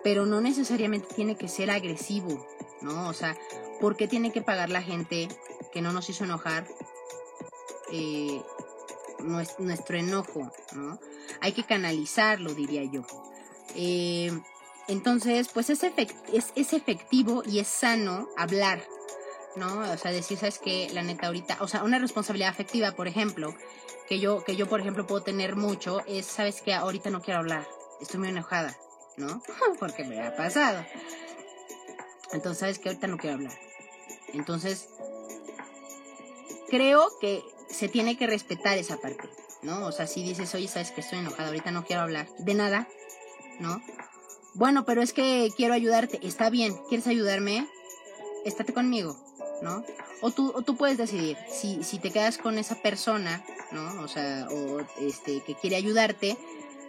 [0.04, 2.46] Pero no necesariamente tiene que ser agresivo,
[2.82, 3.10] ¿no?
[3.10, 3.38] O sea,
[3.80, 5.30] ¿por qué tiene que pagar la gente
[5.72, 6.68] que no nos hizo enojar
[7.96, 8.42] eh,
[9.60, 11.00] nuestro enojo, ¿no?
[11.42, 13.04] Hay que canalizarlo, diría yo.
[13.76, 14.32] Eh,
[14.88, 18.84] entonces, pues es, es, efectivo y es sano hablar,
[19.56, 19.80] ¿no?
[19.92, 20.90] O sea, decir, ¿sabes qué?
[20.92, 23.54] La neta ahorita, o sea, una responsabilidad afectiva, por ejemplo,
[24.10, 26.74] que yo, que yo, por ejemplo, puedo tener mucho, es, ¿sabes qué?
[26.74, 27.68] Ahorita no quiero hablar,
[28.02, 28.76] estoy muy enojada,
[29.18, 29.42] ¿no?
[29.80, 30.84] Porque me ha pasado.
[32.32, 32.90] Entonces, ¿sabes qué?
[32.90, 33.54] Ahorita no quiero hablar.
[34.34, 34.90] Entonces,
[36.70, 37.44] creo que
[37.74, 39.30] se tiene que respetar esa parte,
[39.62, 39.86] ¿no?
[39.86, 41.48] O sea, si dices, oye, ¿sabes que estoy enojada?
[41.48, 42.88] Ahorita no quiero hablar de nada,
[43.60, 43.82] ¿no?
[44.54, 46.20] Bueno, pero es que quiero ayudarte.
[46.26, 47.68] Está bien, ¿quieres ayudarme?
[48.46, 49.18] Estate conmigo,
[49.62, 49.84] ¿no?
[50.22, 54.02] O tú, o tú puedes decidir, si, si te quedas con esa persona, ¿no?
[54.02, 56.38] O sea, o este, que quiere ayudarte,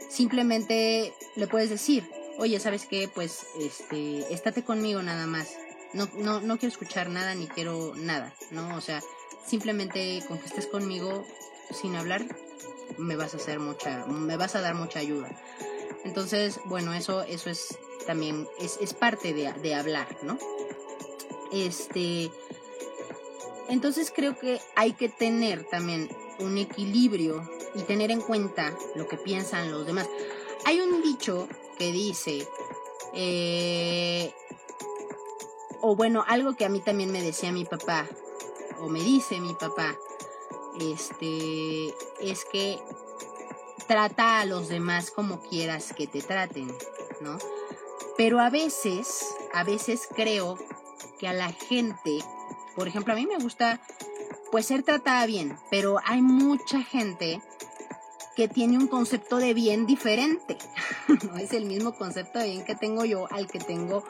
[0.09, 3.09] simplemente le puedes decir, oye, ¿sabes qué?
[3.09, 5.49] Pues, este, estate conmigo nada más.
[5.95, 8.77] No, no, no quiero escuchar nada ni quiero nada, ¿no?
[8.77, 9.01] O sea,
[9.47, 11.25] simplemente con que estés conmigo
[11.71, 12.25] sin hablar,
[12.99, 15.29] me vas a hacer mucha, me vas a dar mucha ayuda.
[16.05, 20.39] Entonces, bueno, eso, eso es también, es, es parte de, de hablar, ¿no?
[21.53, 22.31] Este,
[23.69, 29.17] entonces creo que hay que tener también un equilibrio y tener en cuenta lo que
[29.17, 30.09] piensan los demás.
[30.65, 32.47] Hay un dicho que dice,
[33.15, 34.33] eh,
[35.81, 38.07] o bueno, algo que a mí también me decía mi papá,
[38.81, 39.97] o me dice mi papá,
[40.81, 42.79] este, es que
[43.87, 46.75] trata a los demás como quieras que te traten,
[47.21, 47.39] ¿no?
[48.17, 50.59] Pero a veces, a veces creo
[51.19, 52.19] que a la gente,
[52.77, 53.81] por ejemplo, a mí me gusta
[54.51, 57.43] pues ser tratada bien, pero hay mucha gente
[58.37, 60.59] que tiene un concepto de bien diferente.
[61.29, 64.05] no es el mismo concepto de bien que tengo yo al que tengo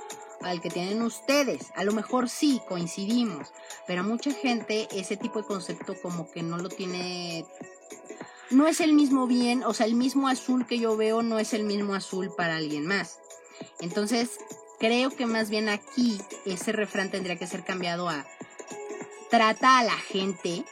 [0.44, 1.72] al que tienen ustedes.
[1.74, 3.52] A lo mejor sí coincidimos,
[3.87, 7.44] pero a mucha gente ese tipo de concepto como que no lo tiene
[8.50, 11.54] no es el mismo bien, o sea, el mismo azul que yo veo no es
[11.54, 13.18] el mismo azul para alguien más.
[13.80, 14.38] Entonces,
[14.78, 18.24] creo que más bien aquí ese refrán tendría que ser cambiado a
[19.30, 20.64] trata a la gente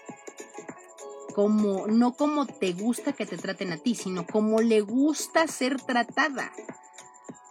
[1.35, 5.81] como, no como te gusta que te traten a ti, sino como le gusta ser
[5.81, 6.53] tratada.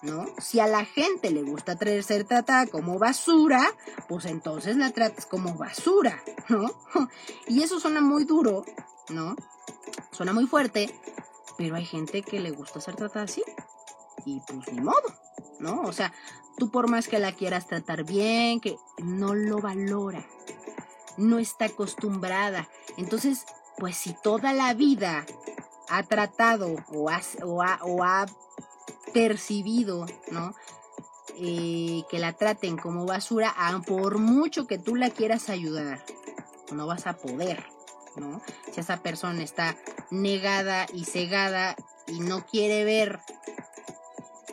[0.01, 0.25] ¿No?
[0.39, 3.61] Si a la gente le gusta ser tratada como basura,
[4.09, 6.71] pues entonces la tratas como basura, ¿no?
[7.47, 8.65] Y eso suena muy duro,
[9.09, 9.35] ¿no?
[10.11, 10.89] Suena muy fuerte,
[11.57, 13.43] pero hay gente que le gusta ser tratada así.
[14.25, 15.13] Y pues ni modo,
[15.59, 15.81] ¿no?
[15.81, 16.11] O sea,
[16.57, 20.25] tú por más que la quieras tratar bien, que no lo valora,
[21.17, 22.67] no está acostumbrada.
[22.97, 23.45] Entonces,
[23.77, 25.25] pues si toda la vida
[25.89, 28.25] ha tratado o ha, o ha,
[29.13, 30.53] percibido, ¿no?
[31.37, 33.53] Eh, que la traten como basura,
[33.87, 36.03] por mucho que tú la quieras ayudar,
[36.71, 37.63] no vas a poder,
[38.15, 38.41] ¿no?
[38.71, 39.77] Si esa persona está
[40.09, 41.75] negada y cegada
[42.07, 43.19] y no quiere ver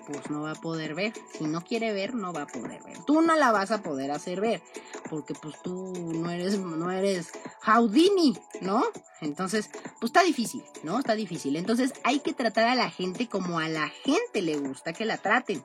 [0.08, 1.12] pues no va a poder ver.
[1.36, 2.98] Si no quiere ver, no va a poder ver.
[3.04, 4.62] Tú no la vas a poder hacer ver,
[5.08, 7.28] porque pues tú no eres, no eres
[7.62, 8.84] Houdini, ¿no?
[9.20, 10.98] Entonces, pues está difícil, ¿no?
[10.98, 11.56] Está difícil.
[11.56, 15.18] Entonces hay que tratar a la gente como a la gente le gusta que la
[15.18, 15.62] traten.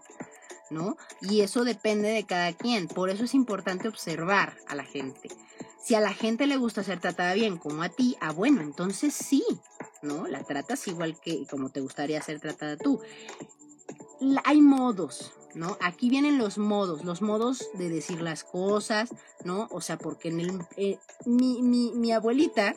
[0.70, 0.98] ¿No?
[1.22, 2.88] Y eso depende de cada quien.
[2.88, 5.30] Por eso es importante observar a la gente.
[5.84, 9.14] Si a la gente le gusta ser tratada bien como a ti, ah, bueno, entonces
[9.14, 9.44] sí,
[10.02, 10.26] ¿no?
[10.26, 13.02] La tratas igual que como te gustaría ser tratada tú
[14.44, 15.78] hay modos, ¿no?
[15.82, 19.10] Aquí vienen los modos, los modos de decir las cosas,
[19.44, 19.68] ¿no?
[19.72, 22.76] O sea, porque en el, eh, mi, mi, mi, abuelita,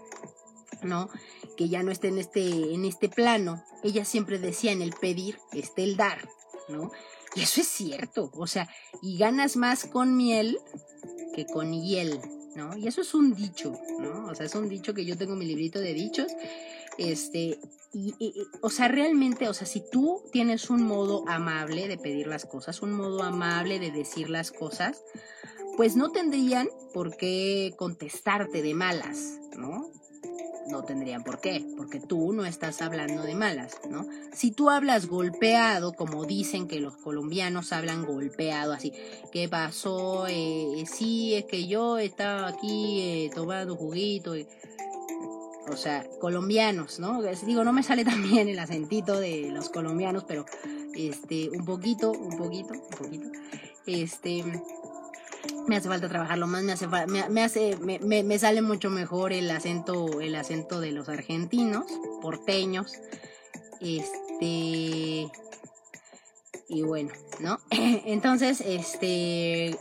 [0.82, 1.08] ¿no?
[1.56, 5.38] Que ya no está en este, en este plano, ella siempre decía en el pedir
[5.52, 6.28] está el dar,
[6.68, 6.90] ¿no?
[7.34, 8.68] Y eso es cierto, o sea,
[9.02, 10.58] y ganas más con miel
[11.34, 12.20] que con hiel,
[12.54, 12.76] ¿no?
[12.76, 14.26] Y eso es un dicho, ¿no?
[14.26, 16.32] O sea, es un dicho que yo tengo mi librito de dichos,
[16.98, 17.58] este,
[17.92, 22.44] y, o sea, realmente, o sea, si tú tienes un modo amable de pedir las
[22.44, 25.02] cosas, un modo amable de decir las cosas,
[25.76, 29.90] pues no tendrían por qué contestarte de malas, ¿no?
[30.68, 34.04] No tendrían por qué, porque tú no estás hablando de malas, ¿no?
[34.32, 38.92] Si tú hablas golpeado, como dicen que los colombianos hablan golpeado, así,
[39.32, 40.26] ¿qué pasó?
[40.28, 44.36] Eh, sí, es que yo estaba aquí eh, tomando juguito.
[44.36, 44.46] y
[45.70, 47.22] o sea, colombianos, ¿no?
[47.22, 50.44] Digo, no me sale tan bien el acentito de los colombianos, pero
[50.94, 53.28] este, un poquito, un poquito, un poquito.
[53.86, 54.44] Este,
[55.66, 59.50] me hace falta trabajarlo más, me hace, me, hace, me, me, sale mucho mejor el
[59.50, 61.86] acento, el acento de los argentinos,
[62.22, 62.92] porteños,
[63.80, 65.30] este,
[66.68, 67.58] y bueno, ¿no?
[67.70, 69.76] Entonces, este,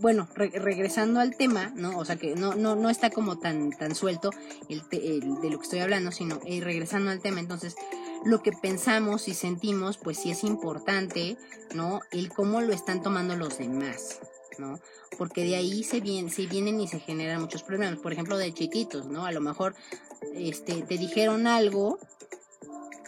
[0.00, 1.98] bueno, regresando al tema, ¿no?
[1.98, 4.30] O sea que no, no, no está como tan, tan suelto
[4.68, 7.76] el, de lo que estoy hablando, sino eh, regresando al tema, entonces,
[8.24, 11.36] lo que pensamos y sentimos, pues sí es importante,
[11.74, 12.00] ¿no?
[12.10, 14.20] El cómo lo están tomando los demás,
[14.58, 14.80] ¿no?
[15.18, 17.98] Porque de ahí se, vienen, se vienen y se generan muchos problemas.
[17.98, 19.26] Por ejemplo, de chiquitos, ¿no?
[19.26, 19.74] A lo mejor
[20.34, 21.98] este, te dijeron algo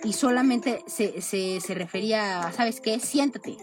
[0.04, 3.00] y solamente se, se, se refería a, ¿sabes qué?
[3.00, 3.56] Siéntate,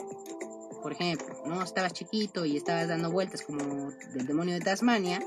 [0.84, 1.64] por ejemplo, ¿no?
[1.64, 5.24] Estabas chiquito y estabas dando vueltas como del demonio de Tasmania,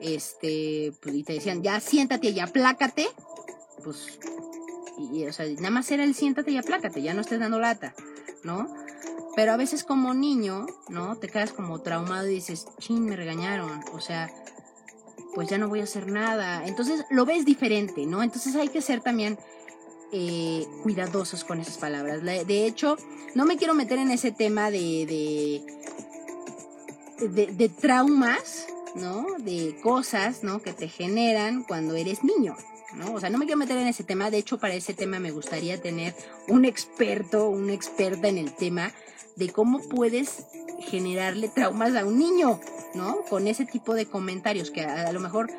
[0.00, 3.08] este, pues y te decían, ya siéntate y aplácate,
[3.84, 4.18] pues,
[4.96, 7.94] y, o sea, nada más era el siéntate y aplácate, ya no estés dando lata,
[8.44, 8.72] ¿no?
[9.34, 11.16] Pero a veces como niño, ¿no?
[11.16, 14.30] Te quedas como traumado y dices, chin, me regañaron, o sea,
[15.34, 16.66] pues ya no voy a hacer nada.
[16.66, 18.22] Entonces lo ves diferente, ¿no?
[18.22, 19.38] Entonces hay que ser también
[20.12, 22.22] eh, cuidadosos con esas palabras.
[22.22, 22.96] De hecho,
[23.34, 25.62] no me quiero meter en ese tema de,
[27.20, 29.26] de, de, traumas, ¿no?
[29.38, 30.60] De cosas, ¿no?
[30.60, 32.56] Que te generan cuando eres niño.
[32.96, 33.14] ¿no?
[33.14, 34.30] O sea, no me quiero meter en ese tema.
[34.30, 36.14] De hecho, para ese tema me gustaría tener
[36.48, 38.92] un experto, una experta en el tema
[39.36, 40.46] de cómo puedes
[40.80, 42.60] generarle traumas a un niño,
[42.94, 43.22] ¿no?
[43.28, 45.50] Con ese tipo de comentarios que a, a lo mejor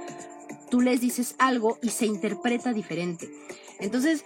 [0.69, 3.29] tú les dices algo y se interpreta diferente.
[3.79, 4.23] Entonces,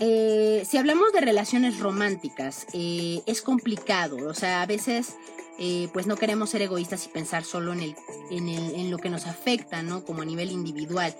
[0.00, 5.16] eh, si hablamos de relaciones románticas, eh, es complicado, o sea, a veces
[5.58, 7.96] eh, pues no queremos ser egoístas y pensar solo en, el,
[8.30, 10.04] en, el, en lo que nos afecta, ¿no?
[10.04, 11.14] Como a nivel individual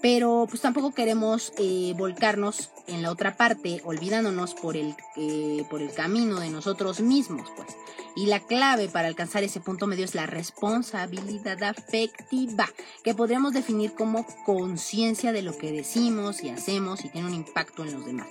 [0.00, 5.82] pero pues tampoco queremos eh, volcarnos en la otra parte olvidándonos por el, eh, por
[5.82, 7.68] el camino de nosotros mismos pues
[8.16, 12.68] y la clave para alcanzar ese punto medio es la responsabilidad afectiva
[13.02, 17.84] que podríamos definir como conciencia de lo que decimos y hacemos y tiene un impacto
[17.84, 18.28] en los demás.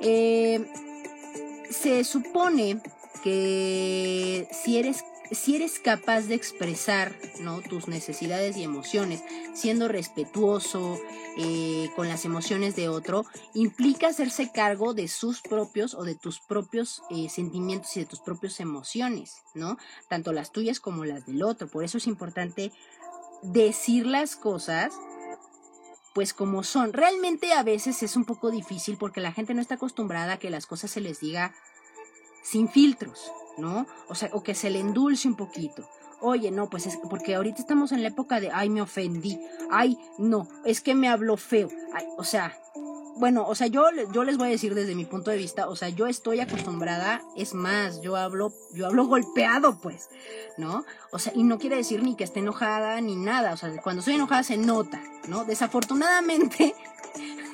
[0.00, 0.64] Eh,
[1.70, 2.80] se supone
[3.22, 7.60] que si eres si eres capaz de expresar ¿no?
[7.60, 9.22] tus necesidades y emociones,
[9.54, 10.98] siendo respetuoso
[11.38, 16.40] eh, con las emociones de otro, implica hacerse cargo de sus propios o de tus
[16.40, 19.78] propios eh, sentimientos y de tus propias emociones, ¿no?
[20.08, 21.68] Tanto las tuyas como las del otro.
[21.68, 22.72] Por eso es importante
[23.42, 24.92] decir las cosas
[26.14, 26.94] pues como son.
[26.94, 30.48] Realmente a veces es un poco difícil porque la gente no está acostumbrada a que
[30.48, 31.54] las cosas se les diga
[32.42, 33.86] sin filtros, ¿no?
[34.08, 35.88] O sea, o que se le endulce un poquito.
[36.20, 39.38] Oye, no, pues es porque ahorita estamos en la época de, ay, me ofendí,
[39.70, 41.68] ay, no, es que me habló feo,
[42.16, 42.58] o sea,
[43.16, 45.76] bueno, o sea, yo, yo les voy a decir desde mi punto de vista, o
[45.76, 50.10] sea, yo estoy acostumbrada, es más, yo hablo, yo hablo golpeado, pues,
[50.58, 50.84] ¿no?
[51.12, 54.00] O sea, y no quiere decir ni que esté enojada ni nada, o sea, cuando
[54.00, 55.44] estoy enojada se nota, ¿no?
[55.44, 56.74] Desafortunadamente,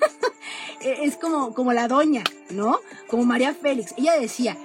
[0.81, 2.81] es como, como la doña, ¿no?
[3.09, 4.57] Como María Félix, ella decía,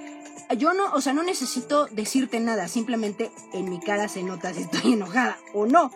[0.56, 4.62] yo no, o sea, no necesito decirte nada, simplemente en mi cara se nota si
[4.62, 5.90] estoy enojada o no.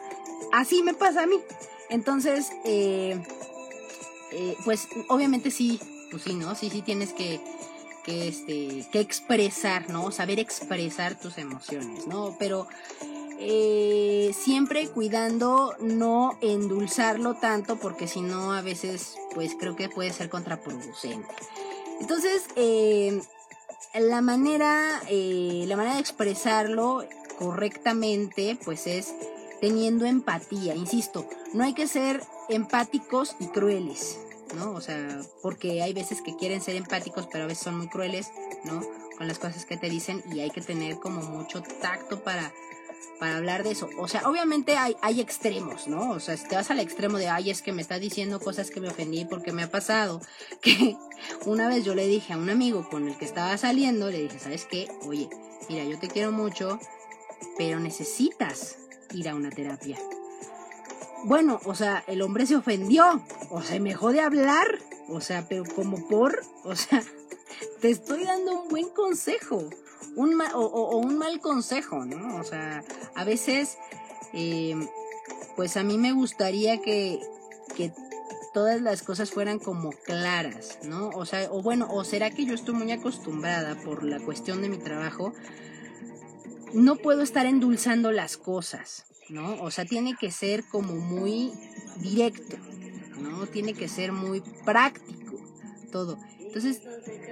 [0.52, 1.40] Así me pasa a mí.
[1.88, 3.22] Entonces, eh,
[4.32, 6.54] eh, pues obviamente sí, pues sí, ¿no?
[6.54, 7.40] Sí, sí tienes que,
[8.04, 10.10] que, este, que expresar, ¿no?
[10.10, 12.36] Saber expresar tus emociones, ¿no?
[12.38, 12.66] Pero
[13.38, 20.12] eh, siempre cuidando no endulzarlo tanto porque si no a veces pues creo que puede
[20.12, 21.34] ser contraproducente.
[22.00, 23.20] Entonces, eh,
[24.00, 27.04] la manera, eh, la manera de expresarlo
[27.38, 29.14] correctamente, pues es
[29.60, 30.74] teniendo empatía.
[30.74, 34.18] Insisto, no hay que ser empáticos y crueles,
[34.56, 34.72] ¿no?
[34.72, 38.30] O sea, porque hay veces que quieren ser empáticos, pero a veces son muy crueles,
[38.64, 38.82] ¿no?
[39.16, 42.52] Con las cosas que te dicen y hay que tener como mucho tacto para
[43.22, 43.88] para hablar de eso.
[43.98, 46.10] O sea, obviamente hay, extremos, ¿no?
[46.10, 48.68] O sea, si te vas al extremo de, ay, es que me está diciendo cosas
[48.72, 50.20] que me ofendí porque me ha pasado.
[50.60, 50.96] Que
[51.46, 54.40] una vez yo le dije a un amigo con el que estaba saliendo, le dije,
[54.40, 54.88] ¿sabes qué?
[55.06, 55.30] Oye,
[55.68, 56.80] mira, yo te quiero mucho,
[57.56, 58.78] pero necesitas
[59.12, 60.00] ir a una terapia.
[61.22, 65.62] Bueno, o sea, el hombre se ofendió, o sea, me de hablar, o sea, pero
[65.76, 67.04] como por, o sea,
[67.80, 69.70] te estoy dando un buen consejo
[70.16, 72.36] un o, un mal consejo, ¿no?
[72.36, 72.84] O sea,
[73.14, 73.78] a veces,
[74.32, 74.76] eh,
[75.56, 77.20] pues a mí me gustaría que,
[77.76, 77.92] que
[78.52, 81.08] todas las cosas fueran como claras, ¿no?
[81.10, 84.68] O sea, o bueno, o será que yo estoy muy acostumbrada por la cuestión de
[84.68, 85.32] mi trabajo,
[86.74, 89.54] no puedo estar endulzando las cosas, ¿no?
[89.62, 91.52] O sea, tiene que ser como muy
[91.98, 92.56] directo,
[93.18, 93.46] ¿no?
[93.46, 95.38] Tiene que ser muy práctico,
[95.90, 96.18] todo.
[96.54, 96.82] Entonces,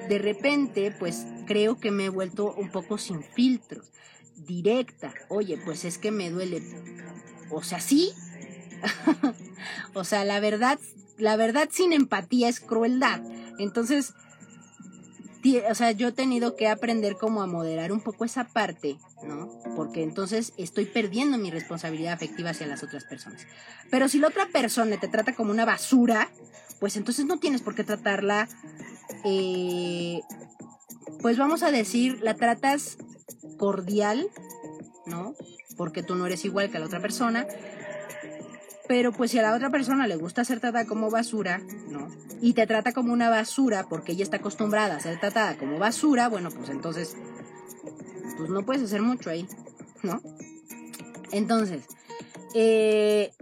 [0.08, 3.92] de repente, pues creo que me he vuelto un poco sin filtros,
[4.34, 5.12] directa.
[5.28, 6.62] Oye, pues es que me duele.
[7.50, 8.12] O sea, sí.
[9.94, 10.78] o sea, la verdad,
[11.18, 13.20] la verdad sin empatía es crueldad.
[13.58, 14.14] Entonces,
[15.68, 19.50] o sea, yo he tenido que aprender como a moderar un poco esa parte, ¿no?
[19.76, 23.46] Porque entonces estoy perdiendo mi responsabilidad afectiva hacia las otras personas.
[23.90, 26.30] Pero si la otra persona te trata como una basura,
[26.80, 28.48] pues entonces no tienes por qué tratarla,
[29.24, 30.22] eh,
[31.20, 32.96] pues vamos a decir, la tratas
[33.58, 34.26] cordial,
[35.06, 35.34] ¿no?
[35.76, 37.46] Porque tú no eres igual que la otra persona.
[38.88, 41.60] Pero pues si a la otra persona le gusta ser tratada como basura,
[41.90, 42.08] ¿no?
[42.40, 46.28] Y te trata como una basura porque ella está acostumbrada a ser tratada como basura,
[46.28, 47.16] bueno, pues entonces,
[48.36, 49.46] pues no puedes hacer mucho ahí,
[50.02, 50.20] ¿no?
[51.30, 51.84] Entonces,
[52.54, 53.32] eh,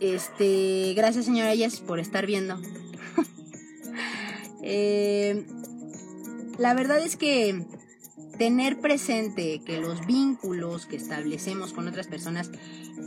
[0.00, 2.58] este, gracias señora Yes por estar viendo.
[4.66, 5.44] Eh,
[6.56, 7.66] la verdad es que
[8.38, 12.50] tener presente que los vínculos que establecemos con otras personas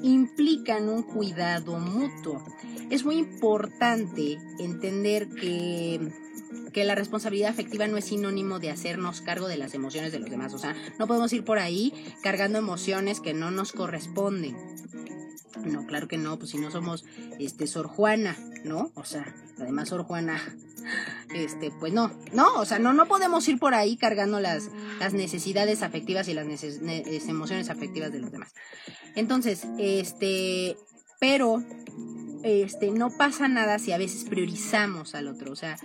[0.04, 2.44] implican un cuidado mutuo.
[2.90, 6.12] Es muy importante entender que,
[6.78, 10.30] que, la responsabilidad afectiva no es sinónimo de hacernos cargo de las emociones de los
[10.30, 10.54] demás.
[10.54, 14.56] O sea, no podemos ir por ahí cargando emociones que no nos corresponden.
[15.66, 17.04] No, claro que no, pues si no somos
[17.40, 18.92] este Sor Juana, ¿no?
[18.96, 20.40] O sea, además Sor Juana
[21.34, 24.70] este, pues no, no, o sea, no, no podemos ir por ahí cargando las,
[25.00, 26.48] las necesidades afectivas y las
[27.28, 28.54] emociones afectivas de los demás.
[29.16, 30.78] Entonces, este,
[31.20, 31.64] pero,
[32.48, 35.78] este, no pasa nada si a veces priorizamos al otro, o sea,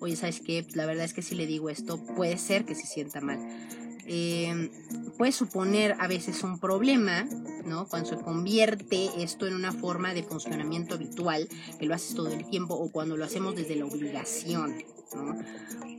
[0.00, 0.66] oye, ¿sabes qué?
[0.74, 3.38] La verdad es que si le digo esto, puede ser que se sienta mal.
[4.06, 4.70] Eh,
[5.18, 7.28] puede suponer a veces un problema,
[7.64, 7.86] ¿no?
[7.86, 11.48] Cuando se convierte esto en una forma de funcionamiento habitual,
[11.78, 14.82] que lo haces todo el tiempo, o cuando lo hacemos desde la obligación,
[15.14, 15.36] ¿no?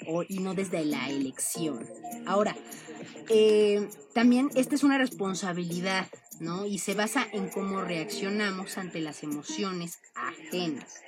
[0.07, 1.85] O, y no desde la elección.
[2.25, 2.55] Ahora,
[3.29, 6.07] eh, también esta es una responsabilidad,
[6.41, 6.65] ¿no?
[6.65, 11.01] Y se basa en cómo reaccionamos ante las emociones ajenas.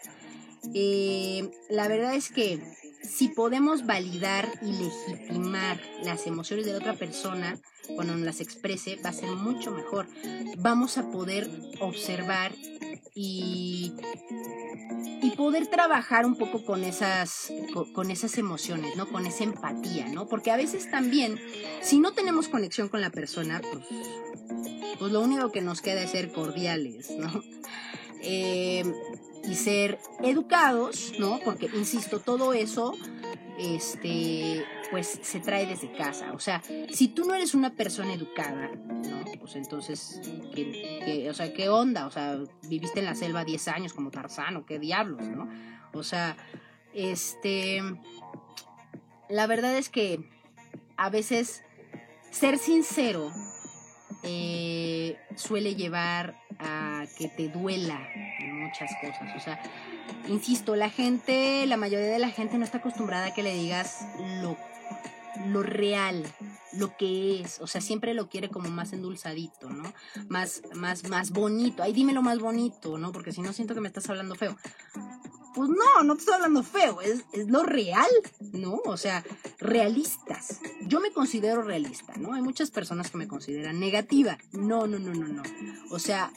[0.73, 2.59] Eh, la verdad es que
[3.03, 7.59] si podemos validar y legitimar las emociones de la otra persona
[7.95, 10.07] cuando nos las exprese, va a ser mucho mejor.
[10.57, 11.49] Vamos a poder
[11.81, 12.53] observar
[13.13, 13.93] y,
[15.21, 17.51] y poder trabajar un poco con esas,
[18.09, 19.07] esas emociones, ¿no?
[19.09, 20.27] Con esa empatía, ¿no?
[20.27, 21.39] Porque a veces también,
[21.81, 23.85] si no tenemos conexión con la persona, pues,
[24.97, 27.43] pues lo único que nos queda es ser cordiales, ¿no?
[28.23, 28.83] Eh,
[29.45, 31.39] y ser educados, ¿no?
[31.43, 32.95] Porque, insisto, todo eso,
[33.59, 36.31] este, pues se trae desde casa.
[36.33, 36.61] O sea,
[36.91, 39.23] si tú no eres una persona educada, ¿no?
[39.39, 40.21] Pues entonces,
[40.55, 42.07] ¿qué, o sea, ¿qué onda?
[42.07, 45.49] O sea, viviste en la selva 10 años como Tarzano, qué diablos, ¿no?
[45.91, 46.37] O sea,
[46.93, 47.81] este,
[49.29, 50.29] la verdad es que
[50.95, 51.63] a veces
[52.31, 53.31] ser sincero
[54.23, 57.99] eh, suele llevar a que te duela
[58.51, 59.35] muchas cosas.
[59.35, 59.61] O sea,
[60.27, 64.05] insisto, la gente, la mayoría de la gente no está acostumbrada a que le digas
[64.41, 64.57] lo,
[65.47, 66.23] lo real,
[66.73, 67.59] lo que es.
[67.59, 69.93] O sea, siempre lo quiere como más endulzadito, ¿no?
[70.29, 71.83] Más, más, más bonito.
[71.83, 73.11] Ay, dime lo más bonito, ¿no?
[73.11, 74.55] Porque si no siento que me estás hablando feo.
[75.55, 78.09] Pues no, no te estoy hablando feo, es, es lo real,
[78.53, 78.81] ¿no?
[78.85, 79.23] O sea,
[79.59, 80.59] realistas.
[80.87, 82.33] Yo me considero realista, ¿no?
[82.33, 84.37] Hay muchas personas que me consideran negativa.
[84.51, 85.43] No, no, no, no, no.
[85.91, 86.31] O sea,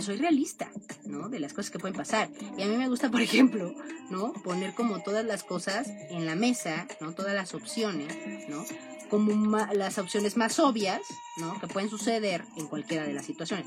[0.00, 0.70] soy realista,
[1.04, 1.28] ¿no?
[1.28, 2.30] De las cosas que pueden pasar.
[2.56, 3.74] Y a mí me gusta, por ejemplo,
[4.10, 4.32] ¿no?
[4.32, 7.12] Poner como todas las cosas en la mesa, ¿no?
[7.12, 8.14] Todas las opciones,
[8.48, 8.64] ¿no?
[9.10, 11.00] Como las opciones más obvias,
[11.38, 11.58] ¿no?
[11.60, 13.66] Que pueden suceder en cualquiera de las situaciones.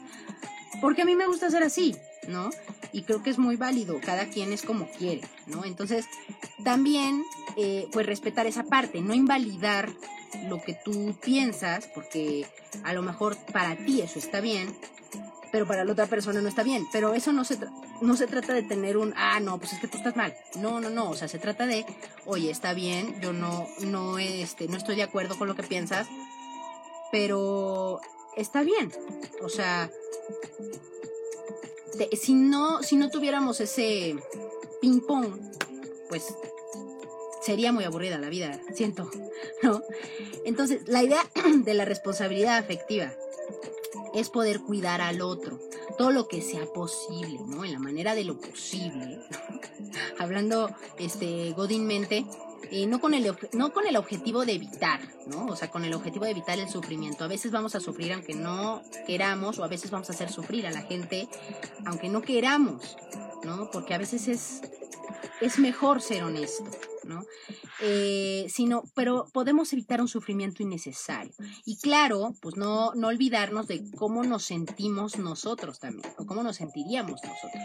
[0.80, 1.95] Porque a mí me gusta ser así,
[2.28, 2.49] ¿no?
[2.93, 5.65] Y creo que es muy válido, cada quien es como quiere, ¿no?
[5.65, 6.05] Entonces,
[6.63, 7.24] también,
[7.57, 9.89] eh, pues respetar esa parte, no invalidar
[10.47, 12.47] lo que tú piensas, porque
[12.84, 14.74] a lo mejor para ti eso está bien,
[15.51, 16.88] pero para la otra persona no está bien.
[16.91, 17.57] Pero eso no se,
[18.01, 20.34] no se trata de tener un, ah, no, pues es que tú estás mal.
[20.55, 21.86] No, no, no, o sea, se trata de,
[22.26, 26.07] oye, está bien, yo no, no, este, no estoy de acuerdo con lo que piensas,
[27.11, 27.99] pero
[28.36, 28.91] está bien.
[29.41, 29.91] O sea,
[32.19, 34.15] si, no, si no tuviéramos ese
[34.82, 35.34] ping-pong,
[36.09, 36.34] pues
[37.41, 39.09] sería muy aburrida la vida, siento,
[39.63, 39.82] ¿no?
[40.45, 41.21] Entonces, la idea
[41.55, 43.13] de la responsabilidad afectiva
[44.13, 45.59] es poder cuidar al otro,
[45.97, 47.63] todo lo que sea posible, ¿no?
[47.65, 49.19] En la manera de lo posible.
[50.19, 52.25] Hablando este godinmente,
[52.72, 55.47] eh, no, con el, no con el objetivo de evitar, ¿no?
[55.47, 57.26] O sea, con el objetivo de evitar el sufrimiento.
[57.26, 60.65] A veces vamos a sufrir aunque no queramos, o a veces vamos a hacer sufrir
[60.65, 61.28] a la gente
[61.86, 62.95] aunque no queramos,
[63.43, 63.69] ¿no?
[63.72, 64.61] Porque a veces es,
[65.41, 66.63] es mejor ser honesto,
[67.03, 67.26] ¿no?
[67.82, 71.34] Eh, sino, pero podemos evitar un sufrimiento innecesario.
[71.65, 76.55] Y claro, pues no, no olvidarnos de cómo nos sentimos nosotros también, o cómo nos
[76.55, 77.63] sentiríamos nosotros.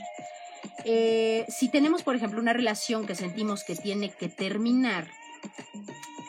[0.84, 5.08] Eh, si tenemos, por ejemplo, una relación que sentimos que tiene que terminar,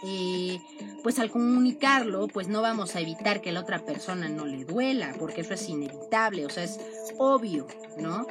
[0.04, 0.60] eh,
[1.04, 5.14] pues al comunicarlo, pues no vamos a evitar que la otra persona no le duela,
[5.20, 6.80] porque eso es inevitable, o sea, es
[7.18, 7.68] obvio,
[7.98, 8.28] ¿no?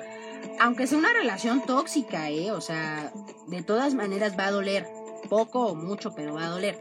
[0.61, 2.51] Aunque sea una relación tóxica, ¿eh?
[2.53, 3.12] O sea,
[3.47, 4.86] de todas maneras va a doler.
[5.28, 6.78] Poco o mucho, pero va a doler.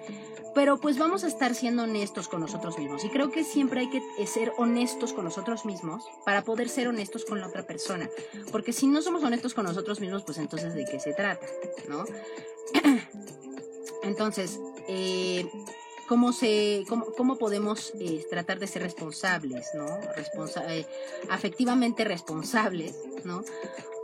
[0.56, 3.04] Pero pues vamos a estar siendo honestos con nosotros mismos.
[3.04, 7.26] Y creo que siempre hay que ser honestos con nosotros mismos para poder ser honestos
[7.26, 8.10] con la otra persona.
[8.52, 11.46] Porque si no somos honestos con nosotros mismos, pues entonces de qué se trata,
[11.90, 12.06] ¿no?
[14.04, 15.50] Entonces, eh,
[16.08, 19.88] ¿cómo, se, cómo, cómo podemos eh, tratar de ser responsables, ¿no?
[20.70, 20.86] Eh,
[21.30, 23.44] afectivamente responsables, ¿no?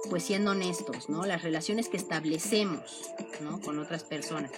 [0.10, 1.26] Pues siendo honestos, ¿no?
[1.26, 3.62] Las relaciones que establecemos, ¿no?
[3.62, 4.52] Con otras personas.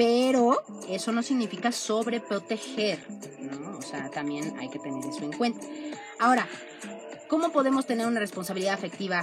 [0.00, 3.06] Pero eso no significa sobreproteger,
[3.38, 3.76] ¿no?
[3.76, 5.60] O sea, también hay que tener eso en cuenta.
[6.18, 6.48] Ahora,
[7.28, 9.20] ¿cómo podemos tener una responsabilidad afectiva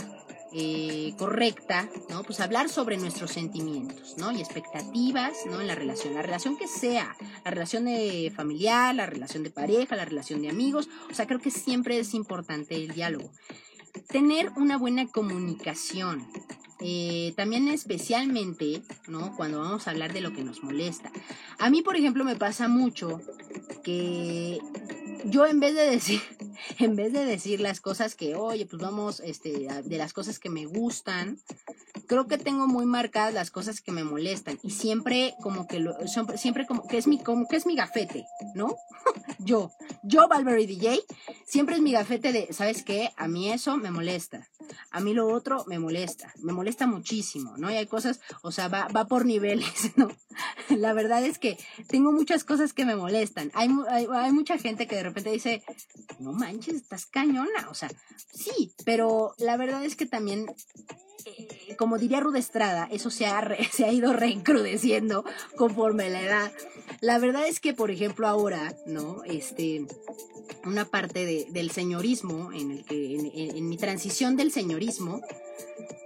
[0.54, 2.22] eh, correcta, ¿no?
[2.22, 4.32] Pues hablar sobre nuestros sentimientos, ¿no?
[4.32, 5.62] Y expectativas, ¿no?
[5.62, 9.96] En la relación, la relación que sea, la relación de familiar, la relación de pareja,
[9.96, 13.32] la relación de amigos, o sea, creo que siempre es importante el diálogo.
[14.10, 16.28] Tener una buena comunicación,
[16.80, 19.36] eh, también especialmente, ¿no?
[19.36, 21.12] Cuando vamos a hablar de lo que nos molesta.
[21.60, 23.22] A mí, por ejemplo, me pasa mucho
[23.84, 24.60] que
[25.26, 26.22] yo en vez de decir,
[26.80, 30.50] en vez de decir las cosas que, oye, pues vamos, este, de las cosas que
[30.50, 31.40] me gustan,
[32.08, 35.96] creo que tengo muy marcadas las cosas que me molestan y siempre como que lo,
[36.36, 38.26] siempre como que es mi, como que es mi gafete,
[38.56, 38.76] ¿no?
[39.40, 39.72] yo,
[40.04, 41.02] yo Valverde DJ,
[41.46, 43.12] siempre es mi gafete de, ¿sabes qué?
[43.18, 44.48] A mí eso me molesta,
[44.92, 47.72] a mí lo otro me molesta, me molesta muchísimo, ¿no?
[47.72, 50.10] Y hay cosas, o sea, va, va por niveles, ¿no?
[50.70, 51.58] La verdad es que
[51.88, 53.52] tengo muchas cosas que me molestan.
[53.54, 55.64] Hay, hay, hay mucha gente que de repente dice,
[56.20, 57.90] no manches, estás cañona, o sea,
[58.34, 60.48] sí, pero la verdad es que también
[61.26, 66.52] eh, como diría Rude Estrada, eso se ha, se ha ido reencrudeciendo conforme la edad.
[67.02, 69.24] La verdad es que, por ejemplo, ahora, ¿no?
[69.26, 69.86] Este,
[70.66, 75.22] una parte del señorismo, en el que, en, mi transición del señorismo,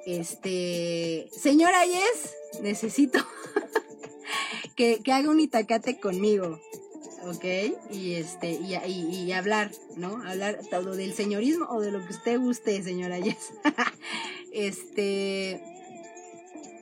[0.06, 3.20] este, señora Yes, necesito
[4.76, 6.60] que, que haga un itacate conmigo.
[7.24, 7.46] ¿ok?
[7.92, 10.22] Y este, y, hablar, ¿no?
[10.24, 13.54] Hablar todo del señorismo o de lo que usted guste, señora Yes.
[14.54, 15.62] Este.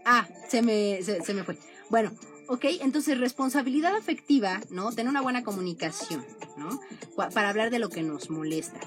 [0.04, 1.56] Ah, se me, se, me fue.
[1.90, 2.12] Bueno,
[2.50, 4.92] ok, entonces responsabilidad afectiva, ¿no?
[4.92, 6.26] Tener una buena comunicación,
[6.58, 6.82] ¿no?
[7.16, 8.80] Para hablar de lo que nos molesta.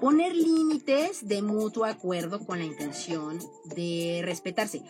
[0.00, 4.82] Poner límites de mutuo acuerdo con la intención de respetarse.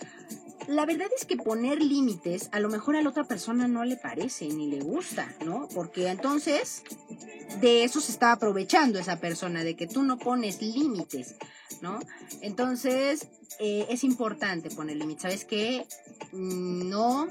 [0.66, 3.96] La verdad es que poner límites a lo mejor a la otra persona no le
[3.96, 5.66] parece ni le gusta, ¿no?
[5.74, 6.82] Porque entonces
[7.62, 11.36] de eso se está aprovechando esa persona, de que tú no pones límites,
[11.80, 11.98] ¿no?
[12.42, 15.22] Entonces eh, es importante poner límites.
[15.22, 15.86] ¿Sabes qué?
[16.32, 17.28] Mm, no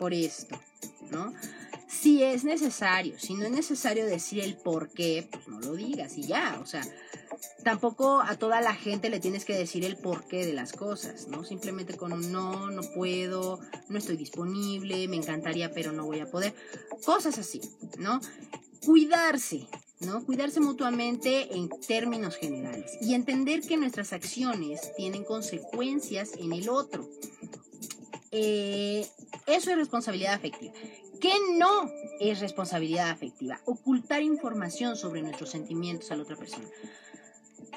[0.00, 0.58] por esto,
[1.10, 1.34] ¿no?
[1.86, 6.16] Si es necesario, si no es necesario decir el por qué, pues no lo digas
[6.16, 6.82] y ya, o sea,
[7.64, 11.44] tampoco a toda la gente le tienes que decir el porqué de las cosas, ¿no?
[11.44, 16.30] Simplemente con un no, no puedo, no estoy disponible, me encantaría, pero no voy a
[16.30, 16.54] poder.
[17.04, 17.60] Cosas así,
[17.98, 18.22] ¿no?
[18.86, 19.66] Cuidarse,
[20.00, 20.24] ¿no?
[20.24, 27.06] Cuidarse mutuamente en términos generales y entender que nuestras acciones tienen consecuencias en el otro.
[28.32, 29.06] Eh,
[29.46, 30.72] eso es responsabilidad afectiva.
[31.20, 33.60] ¿Qué no es responsabilidad afectiva?
[33.66, 36.66] Ocultar información sobre nuestros sentimientos a la otra persona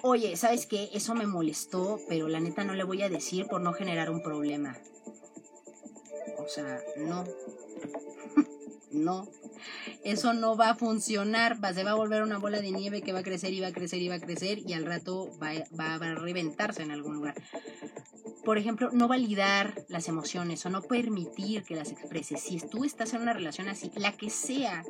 [0.03, 0.89] oye, ¿sabes qué?
[0.93, 4.21] Eso me molestó, pero la neta no le voy a decir por no generar un
[4.21, 4.77] problema.
[6.37, 7.23] O sea, no.
[8.91, 9.27] no.
[10.03, 11.57] Eso no va a funcionar.
[11.73, 13.73] Se va a volver una bola de nieve que va a crecer y va a
[13.73, 17.35] crecer y va a crecer y al rato va, va a reventarse en algún lugar.
[18.43, 22.41] Por ejemplo, no validar las emociones o no permitir que las expreses.
[22.41, 24.83] Si tú estás en una relación así, la que sea,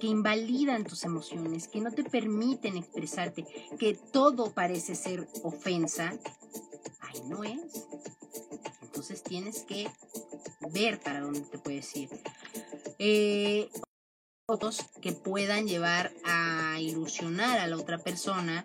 [0.00, 3.46] que invalidan tus emociones, que no te permiten expresarte,
[3.78, 6.12] que todo parece ser ofensa,
[7.00, 7.86] ahí no es.
[8.82, 9.88] Entonces tienes que
[10.72, 12.08] ver para dónde te puedes ir.
[12.98, 13.68] Eh,
[14.46, 18.64] otros que puedan llevar a ilusionar a la otra persona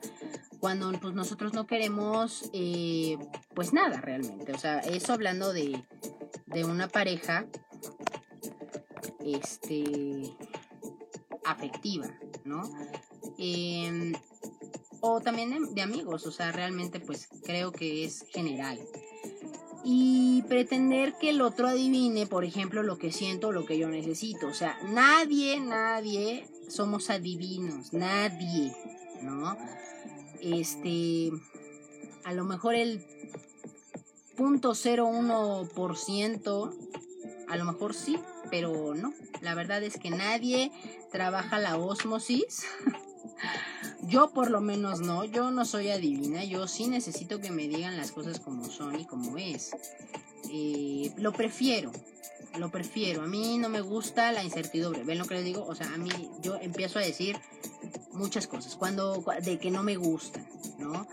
[0.60, 3.18] cuando pues, nosotros no queremos eh,
[3.54, 4.52] pues nada realmente.
[4.54, 5.84] O sea, eso hablando de,
[6.48, 7.46] de una pareja
[9.26, 10.34] este
[11.46, 12.08] afectiva,
[12.46, 12.64] ¿no?
[13.38, 14.14] Em,
[15.02, 18.80] o también de, amigos, o sea, realmente pues creo que es general.
[19.84, 23.88] Y pretender que el otro adivine, por ejemplo, lo que siento o lo que yo
[23.88, 24.48] necesito.
[24.48, 28.76] O sea, nadie, nadie somos adivinos, nadie,
[29.22, 29.56] ¿no?
[30.54, 31.32] Este,
[32.24, 33.06] a lo mejor el
[34.38, 36.74] 0.01%,
[37.50, 38.18] a lo mejor sí,
[38.50, 39.14] pero no.
[39.42, 40.72] La verdad es que nadie
[41.12, 42.66] trabaja la osmosis
[44.08, 47.98] Yo por lo menos no, yo no soy adivina, yo sí necesito que me digan
[47.98, 49.72] las cosas como son y como es.
[50.50, 51.92] Eh, lo prefiero,
[52.58, 53.24] lo prefiero.
[53.24, 55.04] A mí no me gusta la incertidumbre.
[55.04, 55.66] ¿Ven lo que les digo?
[55.66, 56.10] O sea, a mí
[56.42, 57.38] yo empiezo a decir
[58.12, 60.48] muchas cosas cuando de que no me gustan,
[60.80, 61.08] ¿no?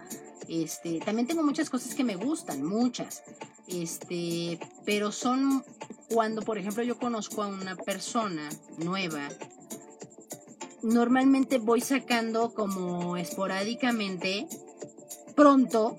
[0.48, 3.22] Este, también tengo muchas cosas que me gustan, muchas.
[3.66, 5.64] Este, pero son
[6.08, 9.28] cuando, por ejemplo, yo conozco a una persona nueva,
[10.82, 14.46] normalmente voy sacando como esporádicamente,
[15.34, 15.96] pronto,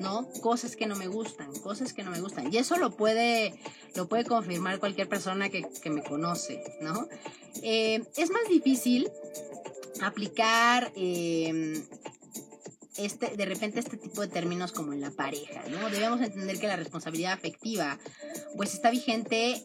[0.00, 0.28] ¿no?
[0.40, 2.52] Cosas que no me gustan, cosas que no me gustan.
[2.52, 3.58] Y eso lo puede,
[3.94, 7.08] lo puede confirmar cualquier persona que, me conoce, ¿no?
[7.62, 9.10] Eh, es más difícil
[10.00, 11.82] aplicar eh,
[12.98, 15.88] este, de repente este tipo de términos como en la pareja, ¿no?
[15.88, 17.98] Debemos entender que la responsabilidad afectiva,
[18.56, 19.64] pues está vigente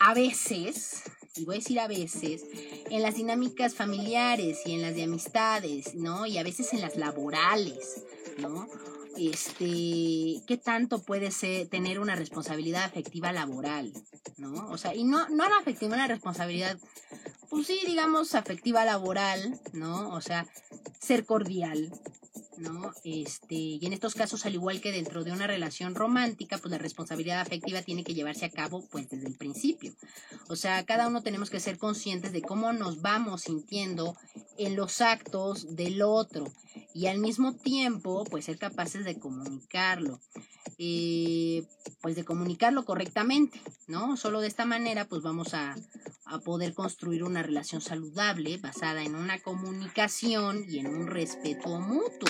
[0.00, 1.02] a veces,
[1.36, 2.44] y voy a decir a veces,
[2.90, 6.26] en las dinámicas familiares y en las de amistades, ¿no?
[6.26, 8.02] Y a veces en las laborales,
[8.38, 8.66] ¿no?
[9.16, 13.92] Este, ¿qué tanto puede ser tener una responsabilidad afectiva laboral,
[14.36, 14.68] ¿no?
[14.68, 16.78] O sea, y no, no la afectiva, una responsabilidad
[17.48, 20.10] pues sí, digamos, afectiva laboral, ¿no?
[20.10, 20.46] O sea,
[21.00, 21.90] ser cordial,
[22.58, 22.92] ¿no?
[23.04, 26.78] Este, y en estos casos, al igual que dentro de una relación romántica, pues la
[26.78, 29.92] responsabilidad afectiva tiene que llevarse a cabo pues desde el principio.
[30.48, 34.16] O sea, cada uno tenemos que ser conscientes de cómo nos vamos sintiendo
[34.56, 36.44] en los actos del otro
[36.94, 40.20] y al mismo tiempo, pues ser capaces de comunicarlo.
[40.80, 41.66] Eh,
[42.00, 44.16] pues de comunicarlo correctamente, ¿no?
[44.16, 45.74] Solo de esta manera pues vamos a,
[46.24, 52.28] a, poder construir una relación saludable basada en una comunicación y en un respeto mutuo.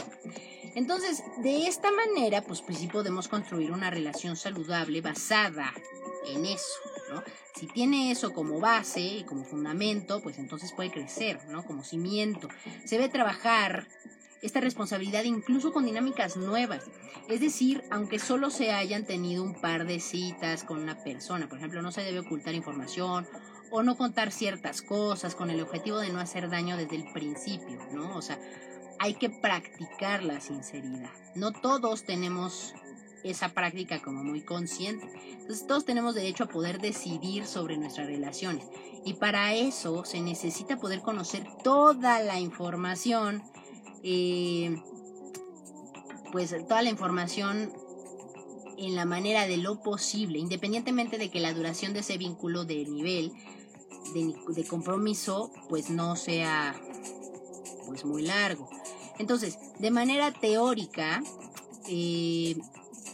[0.74, 5.72] Entonces, de esta manera pues, pues sí podemos construir una relación saludable basada
[6.26, 7.22] en eso, ¿no?
[7.54, 11.64] Si tiene eso como base y como fundamento, pues entonces puede crecer, ¿no?
[11.64, 12.48] Como cimiento.
[12.84, 13.88] Se debe trabajar
[14.42, 16.84] esta responsabilidad incluso con dinámicas nuevas.
[17.28, 21.58] Es decir, aunque solo se hayan tenido un par de citas con una persona, por
[21.58, 23.26] ejemplo, no se debe ocultar información
[23.70, 27.78] o no contar ciertas cosas con el objetivo de no hacer daño desde el principio,
[27.92, 28.16] ¿no?
[28.16, 28.38] O sea,
[28.98, 31.10] hay que practicar la sinceridad.
[31.34, 32.74] No todos tenemos
[33.24, 35.06] esa práctica como muy consciente.
[35.32, 38.66] Entonces todos tenemos derecho a poder decidir sobre nuestras relaciones.
[39.04, 43.42] Y para eso se necesita poder conocer toda la información
[44.02, 44.80] eh,
[46.30, 47.72] pues toda la información
[48.76, 52.84] en la manera de lo posible, independientemente de que la duración de ese vínculo de
[52.84, 53.32] nivel
[54.14, 56.74] de, compromiso pues no sea
[57.86, 58.68] pues muy largo.
[59.18, 61.22] Entonces, de manera teórica,
[61.88, 62.56] eh,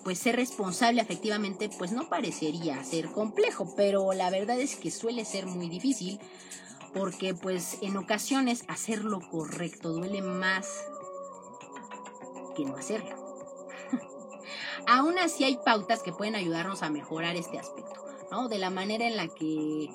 [0.05, 5.25] pues ser responsable efectivamente pues no parecería ser complejo, pero la verdad es que suele
[5.25, 6.21] ser muy difícil
[6.93, 10.69] porque pues en ocasiones hacer lo correcto duele más
[12.55, 13.17] que no hacerlo.
[14.87, 18.49] Aún así hay pautas que pueden ayudarnos a mejorar este aspecto, ¿no?
[18.49, 19.89] De la manera en la que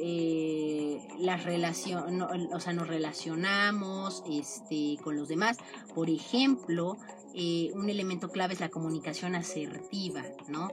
[0.00, 5.58] eh, las relación, o sea, nos relacionamos este, con los demás.
[5.94, 6.96] Por ejemplo,
[7.34, 10.70] eh, un elemento clave es la comunicación asertiva, ¿no?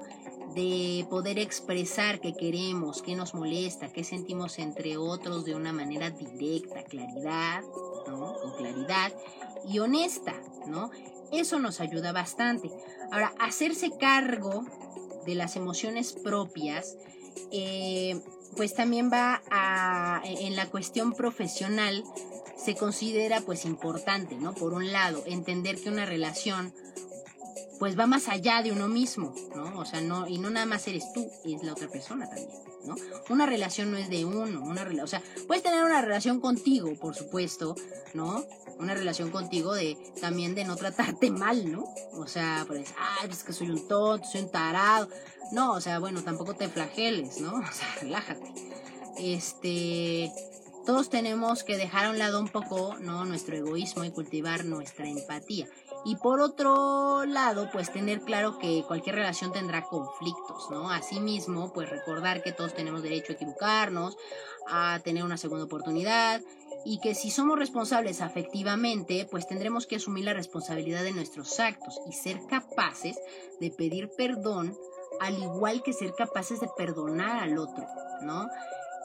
[0.53, 6.09] de poder expresar qué queremos, qué nos molesta, qué sentimos entre otros de una manera
[6.09, 7.61] directa, claridad,
[8.07, 8.33] ¿no?
[8.35, 9.13] Con claridad
[9.67, 10.33] y honesta,
[10.65, 10.89] ¿no?
[11.31, 12.71] Eso nos ayuda bastante.
[13.11, 14.65] Ahora, hacerse cargo
[15.25, 16.97] de las emociones propias,
[17.51, 18.19] eh,
[18.55, 22.03] pues también va a, en la cuestión profesional,
[22.57, 24.53] se considera pues importante, ¿no?
[24.53, 26.73] Por un lado, entender que una relación
[27.79, 29.79] pues va más allá de uno mismo, ¿no?
[29.79, 32.49] O sea, no, y no nada más eres tú, es la otra persona también,
[32.85, 32.95] ¿no?
[33.29, 37.15] Una relación no es de uno, una o sea, puedes tener una relación contigo, por
[37.15, 37.75] supuesto,
[38.13, 38.43] ¿no?
[38.79, 41.85] Una relación contigo de, también de no tratarte mal, ¿no?
[42.13, 45.07] O sea, pues, ay, es que soy un tonto, soy un tarado.
[45.51, 47.53] No, o sea, bueno, tampoco te flageles, ¿no?
[47.69, 48.53] O sea, relájate.
[49.17, 50.31] Este,
[50.85, 53.25] todos tenemos que dejar a un lado un poco, ¿no?
[53.25, 55.67] Nuestro egoísmo y cultivar nuestra empatía.
[56.05, 60.89] Y por otro lado, pues tener claro que cualquier relación tendrá conflictos, ¿no?
[60.89, 64.17] Asimismo, pues recordar que todos tenemos derecho a equivocarnos,
[64.67, 66.41] a tener una segunda oportunidad
[66.85, 71.99] y que si somos responsables afectivamente, pues tendremos que asumir la responsabilidad de nuestros actos
[72.09, 73.17] y ser capaces
[73.59, 74.77] de pedir perdón,
[75.19, 77.85] al igual que ser capaces de perdonar al otro,
[78.21, 78.47] ¿no?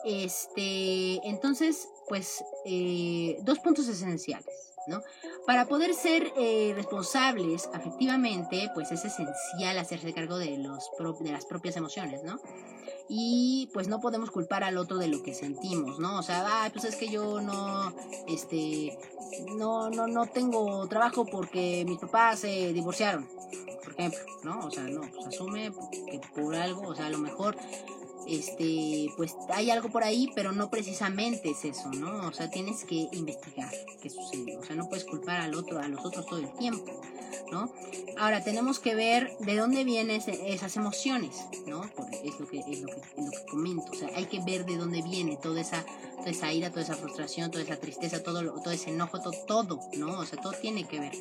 [0.03, 4.74] Este, entonces, pues, eh, dos puntos esenciales.
[4.87, 5.01] ¿No?
[5.45, 11.45] Para poder ser eh, responsables afectivamente, pues es esencial hacerse cargo de, los de las
[11.45, 12.39] propias emociones, ¿no?
[13.07, 16.17] Y pues no podemos culpar al otro de lo que sentimos, ¿no?
[16.17, 17.93] O sea, pues es que yo no,
[18.27, 18.97] este,
[19.55, 23.27] no, no, no tengo trabajo porque mis papás se divorciaron,
[23.83, 24.59] por ejemplo, ¿no?
[24.65, 27.55] O sea, no, pues asume que por algo, o sea, a lo mejor
[28.27, 32.27] este, pues hay algo por ahí, pero no precisamente es eso, ¿no?
[32.27, 33.71] O sea, tienes que investigar
[34.01, 37.01] qué sucede, o sea, no puedes culpar al otro, a los otros todo el tiempo,
[37.51, 37.71] ¿no?
[38.17, 41.81] Ahora, tenemos que ver de dónde vienen esas emociones, ¿no?
[41.95, 44.39] Porque es lo que, es lo que, es lo que comento, o sea, hay que
[44.39, 45.85] ver de dónde viene toda esa,
[46.17, 49.79] toda esa ira, toda esa frustración, toda esa tristeza, todo, todo ese enojo, todo, todo,
[49.97, 50.19] ¿no?
[50.19, 51.13] O sea, todo tiene que ver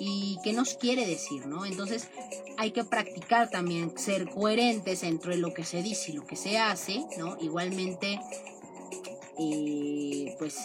[0.00, 1.64] y qué nos quiere decir, ¿no?
[1.64, 2.08] Entonces
[2.56, 6.58] hay que practicar también ser coherentes entre lo que se dice y lo que se
[6.58, 7.36] hace, ¿no?
[7.40, 8.20] Igualmente,
[9.38, 10.58] eh, pues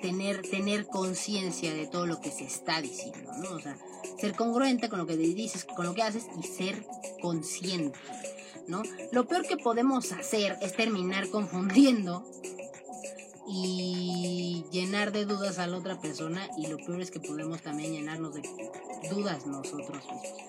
[0.00, 3.56] tener, tener conciencia de todo lo que se está diciendo, ¿no?
[3.56, 3.76] O sea,
[4.18, 6.84] ser congruente con lo que dices, con lo que haces y ser
[7.20, 7.98] consciente,
[8.66, 8.82] ¿no?
[9.12, 12.24] Lo peor que podemos hacer es terminar confundiendo
[13.48, 17.92] y llenar de dudas a la otra persona y lo peor es que podemos también
[17.92, 18.42] llenarnos de
[19.10, 20.46] dudas nosotros mismos.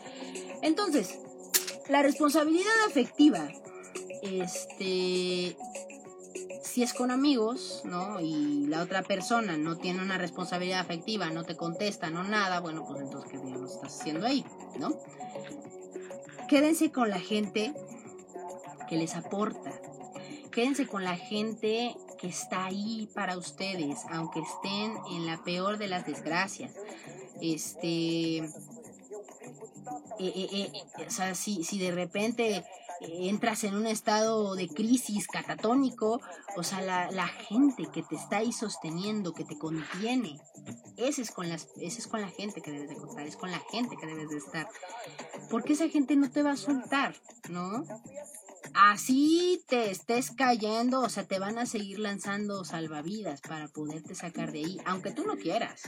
[0.62, 1.20] Entonces,
[1.90, 3.48] la responsabilidad afectiva,
[4.22, 5.56] este,
[6.64, 8.20] si es con amigos, ¿no?
[8.20, 12.86] Y la otra persona no tiene una responsabilidad afectiva, no te contesta, no nada, bueno,
[12.86, 14.44] pues entonces, ¿qué diablos estás haciendo ahí,
[14.80, 14.96] ¿no?
[16.48, 17.74] Quédense con la gente
[18.90, 19.72] que les aporta.
[20.52, 25.88] Quédense con la gente que está ahí para ustedes, aunque estén en la peor de
[25.88, 26.74] las desgracias.
[27.42, 28.50] Este, eh,
[30.20, 32.66] eh, eh, o sea, si, si de repente
[33.00, 36.20] entras en un estado de crisis catatónico,
[36.56, 40.40] o sea, la, la, gente que te está ahí sosteniendo, que te contiene,
[40.98, 43.52] ese es, con las, ese es con la gente que debes de contar, es con
[43.52, 44.68] la gente que debes de estar.
[45.52, 47.16] Porque esa gente no te va a soltar,
[47.50, 47.84] ¿no?
[48.78, 54.52] Así te estés cayendo, o sea, te van a seguir lanzando salvavidas para poderte sacar
[54.52, 55.82] de ahí, aunque tú no quieras.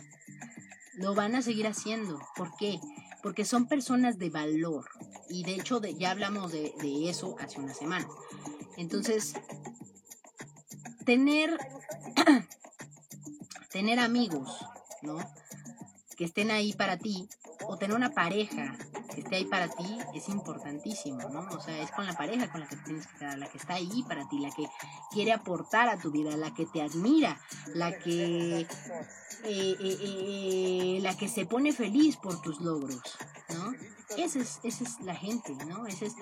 [0.96, 2.20] Lo van a seguir haciendo.
[2.36, 2.80] ¿Por qué?
[3.22, 4.90] Porque son personas de valor.
[5.30, 8.08] Y de hecho ya hablamos de, de eso hace una semana.
[8.76, 9.34] Entonces,
[11.06, 11.58] tener,
[13.72, 14.66] tener amigos,
[15.04, 15.20] ¿no?
[16.20, 17.30] Que estén ahí para ti,
[17.65, 18.76] o tener una pareja
[19.13, 21.47] que esté ahí para ti es importantísimo, ¿no?
[21.49, 23.76] O sea, es con la pareja con la que tienes que estar, la que está
[23.76, 24.65] ahí para ti, la que
[25.11, 27.39] quiere aportar a tu vida, la que te admira,
[27.74, 28.67] la que, eh,
[29.45, 33.01] eh, eh, la que se pone feliz por tus logros,
[33.53, 33.74] ¿no?
[34.18, 35.86] Esa es, esa es la gente, ¿no?
[35.86, 36.14] Esa es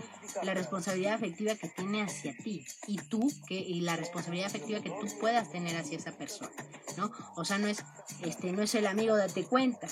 [0.43, 4.89] la responsabilidad afectiva que tiene hacia ti y tú, que, y la responsabilidad afectiva que
[4.89, 6.51] tú puedas tener hacia esa persona,
[6.97, 7.11] ¿no?
[7.35, 7.83] O sea, no es,
[8.21, 9.87] este, no es el amigo date cuenta,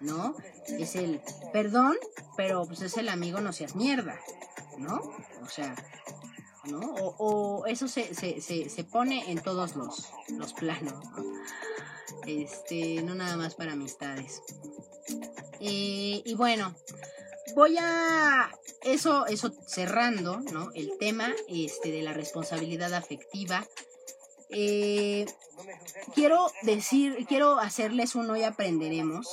[0.00, 0.34] ¿no?
[0.66, 1.20] Es el
[1.52, 1.96] perdón,
[2.36, 4.18] pero pues es el amigo no seas mierda,
[4.78, 4.96] ¿no?
[5.42, 5.74] O sea,
[6.64, 6.80] ¿no?
[6.80, 11.24] O, eso se, se, se, pone en todos los, los planos, ¿no?
[12.26, 14.42] Este, no nada más para amistades.
[15.58, 16.74] Y bueno,
[17.54, 18.50] voy a
[18.82, 20.70] eso, eso cerrando, ¿no?
[20.74, 23.66] El tema este, de la responsabilidad afectiva.
[24.50, 25.26] Eh,
[26.14, 29.26] quiero decir, quiero hacerles un hoy aprenderemos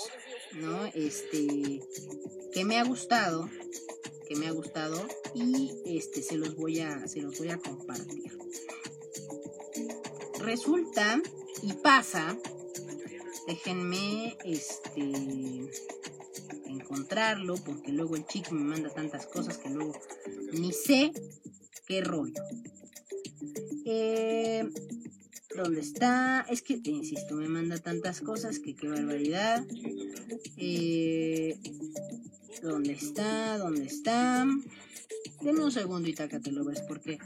[0.53, 0.85] ¿no?
[0.85, 1.81] Este,
[2.51, 3.49] que me ha gustado,
[4.27, 8.37] que me ha gustado y este se los voy a se los voy a compartir.
[10.39, 11.21] Resulta
[11.61, 12.37] y pasa,
[13.47, 15.69] déjenme este
[16.65, 19.93] encontrarlo porque luego el chico me manda tantas cosas que luego
[20.53, 21.11] ni sé
[21.87, 22.41] qué rollo.
[23.85, 24.69] Eh,
[25.55, 26.45] ¿Dónde está?
[26.49, 29.63] Es que, insisto, me manda tantas cosas que qué barbaridad.
[30.57, 31.57] Eh,
[32.61, 33.57] ¿Dónde está?
[33.57, 34.47] ¿Dónde está?
[35.41, 36.15] Deme un segundo y
[36.51, 37.19] lo ves, porque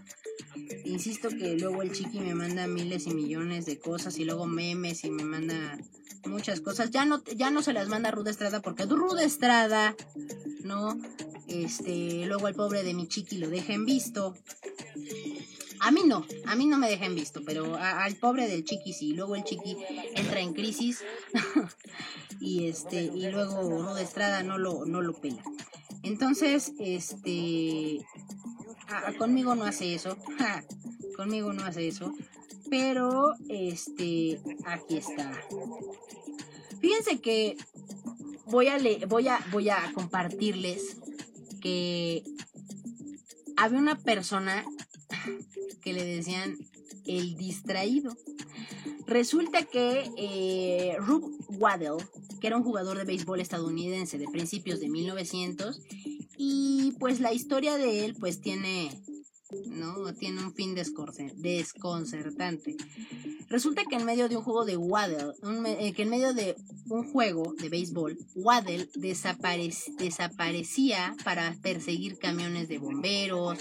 [0.86, 5.04] insisto que luego el chiqui me manda miles y millones de cosas y luego memes
[5.04, 5.78] y me manda
[6.26, 6.92] muchas cosas.
[6.92, 9.96] Ya no, ya no se las manda Ruda Estrada porque Ruda Estrada,
[10.62, 10.98] ¿no?
[11.48, 14.36] Este, luego el pobre de mi chiqui lo deja en visto.
[15.80, 19.14] A mí no, a mí no me dejan visto, pero al pobre del chiqui sí.
[19.14, 19.78] Luego el chiqui
[20.16, 21.04] entra en crisis
[22.40, 25.44] y este y luego de Estrada no lo no lo pela.
[26.04, 28.06] Entonces, este
[29.18, 30.18] conmigo no hace eso.
[31.18, 32.14] conmigo no hace eso,
[32.70, 35.32] pero este aquí está.
[36.80, 37.58] Fíjense que
[38.46, 40.98] voy a le voy a voy a compartirles
[41.62, 42.24] que
[43.56, 44.66] había una persona
[45.82, 46.58] que le decían
[47.06, 48.16] el distraído.
[49.06, 51.98] Resulta que eh, Rube Waddell,
[52.42, 55.82] que era un jugador de béisbol estadounidense de principios de 1900,
[56.38, 58.92] y pues la historia de él pues tiene
[59.66, 60.14] ¿no?
[60.14, 62.76] Tiene un fin desconcertante.
[63.50, 65.34] Resulta que en medio de un juego de Waddle,
[65.80, 66.56] eh, que en medio de
[66.90, 73.60] un juego de béisbol, Waddle desaparecía para perseguir camiones de bomberos,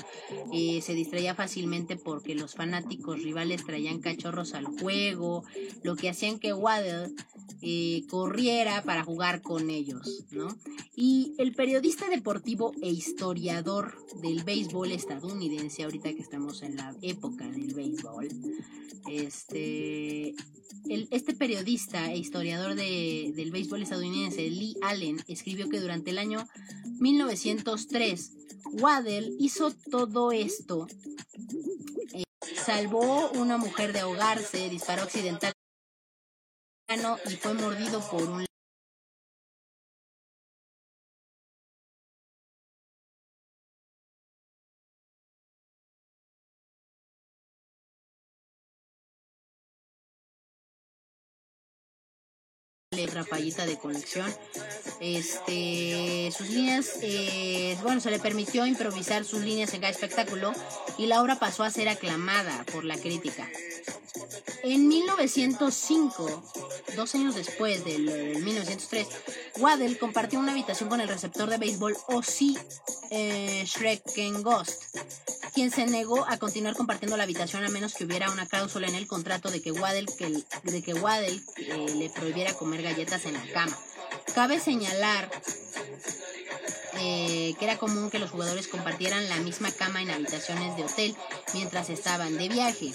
[0.52, 5.44] eh, se distraía fácilmente porque los fanáticos rivales traían cachorros al juego,
[5.82, 7.14] lo que hacían que Waddle
[7.62, 10.48] eh, corriera para jugar con ellos, ¿no?
[10.94, 17.46] Y el periodista deportivo e historiador del béisbol estadounidense, ahorita que estamos en la época
[17.48, 18.28] del béisbol,
[19.08, 20.34] este,
[20.88, 26.46] este periodista e historiador del béisbol estadounidense, Lee Allen, escribió que durante el año
[26.98, 28.32] 1903,
[28.72, 30.86] Waddell hizo todo esto.
[32.12, 32.24] Eh,
[32.64, 35.52] salvó una mujer de ahogarse, disparó accidental
[36.88, 38.46] y fue mordido por un
[53.24, 54.32] de conexión.
[55.00, 60.52] Este, sus líneas, eh, bueno, se le permitió improvisar sus líneas en cada espectáculo
[60.98, 63.48] y la obra pasó a ser aclamada por la crítica.
[64.62, 66.42] En 1905,
[66.96, 69.06] dos años después del, 1903,
[69.58, 72.58] Waddell compartió una habitación con el receptor de béisbol Ozzy
[73.10, 73.64] eh,
[75.56, 78.94] quien se negó a continuar compartiendo la habitación a menos que hubiera una cláusula en
[78.94, 83.34] el contrato de que Waddell, que, de que Waddell eh, le prohibiera comer galletas en
[83.34, 83.78] la cama.
[84.34, 85.30] Cabe señalar
[86.98, 91.16] eh, que era común que los jugadores compartieran la misma cama en habitaciones de hotel
[91.54, 92.92] mientras estaban de viaje.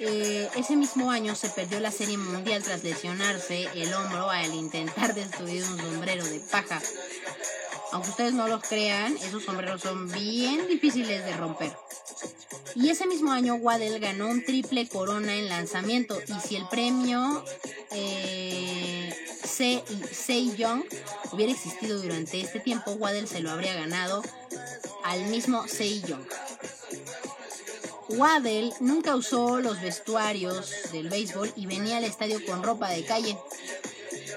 [0.00, 5.14] Eh, ese mismo año se perdió la Serie Mundial tras lesionarse el hombro al intentar
[5.14, 6.80] destruir un sombrero de paja
[7.92, 11.72] aunque ustedes no lo crean, esos sombreros son bien difíciles de romper.
[12.74, 16.18] Y ese mismo año Waddell ganó un triple corona en lanzamiento.
[16.26, 17.44] Y si el premio
[17.90, 19.14] eh,
[19.44, 20.84] Sei Young
[21.32, 24.22] hubiera existido durante este tiempo, Waddell se lo habría ganado
[25.04, 26.26] al mismo Sei Young.
[28.08, 33.36] Waddell nunca usó los vestuarios del béisbol y venía al estadio con ropa de calle.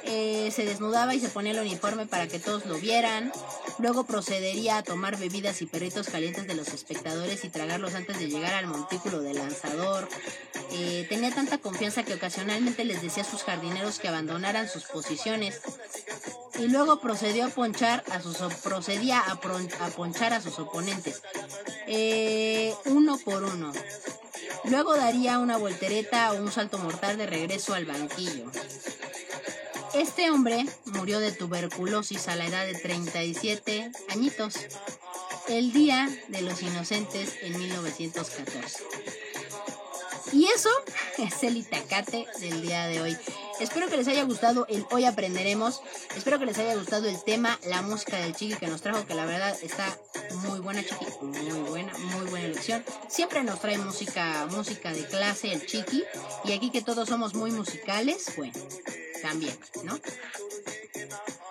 [0.08, 3.32] Eh, se desnudaba y se ponía el uniforme para que todos lo vieran.
[3.80, 8.28] Luego procedería a tomar bebidas y perritos calientes de los espectadores y tragarlos antes de
[8.28, 10.08] llegar al montículo del lanzador.
[10.72, 15.62] Eh, tenía tanta confianza que ocasionalmente les decía a sus jardineros que abandonaran sus posiciones.
[16.60, 19.40] Y luego procedió a ponchar a sus procedía a,
[19.92, 21.22] ponchar a sus oponentes.
[21.88, 23.74] Eh, uno por uno.
[24.66, 28.52] Luego daría una voltereta o un salto mortal de regreso al banquillo.
[29.96, 34.56] Este hombre murió de tuberculosis a la edad de 37 añitos,
[35.48, 38.84] el Día de los Inocentes en 1914.
[40.34, 40.70] Y eso
[41.18, 43.18] es el itacate del día de hoy.
[43.60, 45.82] Espero que les haya gustado el Hoy Aprenderemos.
[46.16, 49.16] Espero que les haya gustado el tema, la música del Chiqui que nos trajo, que
[49.16, 49.98] la verdad está
[50.44, 51.06] muy buena, Chiqui.
[51.22, 52.84] Muy buena, muy buena elección.
[53.08, 56.04] Siempre nos trae música, música de clase, el Chiqui.
[56.44, 58.54] Y aquí que todos somos muy musicales, bueno,
[59.22, 60.00] también, ¿no?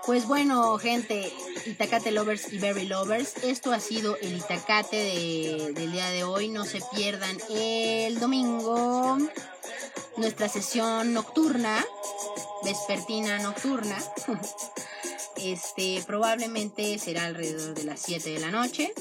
[0.07, 1.33] Pues bueno, gente,
[1.65, 4.97] Itacate Lovers y Berry Lovers, esto ha sido el Itacate
[5.75, 6.49] del día de hoy.
[6.49, 9.17] No se pierdan el domingo
[10.19, 11.85] nuestra sesión nocturna,
[12.63, 13.97] vespertina nocturna.
[15.37, 18.95] Este probablemente será alrededor de las 7 de la noche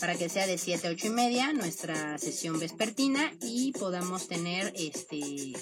[0.00, 4.72] para que sea de 7 a 8 y media nuestra sesión vespertina y podamos tener
[4.76, 5.52] este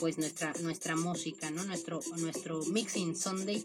[0.00, 1.64] pues nuestra, nuestra música, ¿no?
[1.64, 3.64] Nuestro, nuestro Mixing Sunday.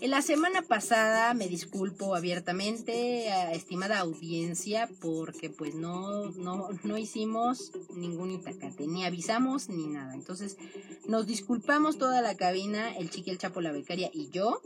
[0.00, 7.72] En la semana pasada me disculpo abiertamente, estimada audiencia, porque pues no, no, no hicimos
[7.94, 10.14] ningún itacate, ni avisamos ni nada.
[10.14, 10.58] Entonces,
[11.06, 14.60] nos disculpamos toda la cabina, el chiqui, el chapo, la becaria y yo,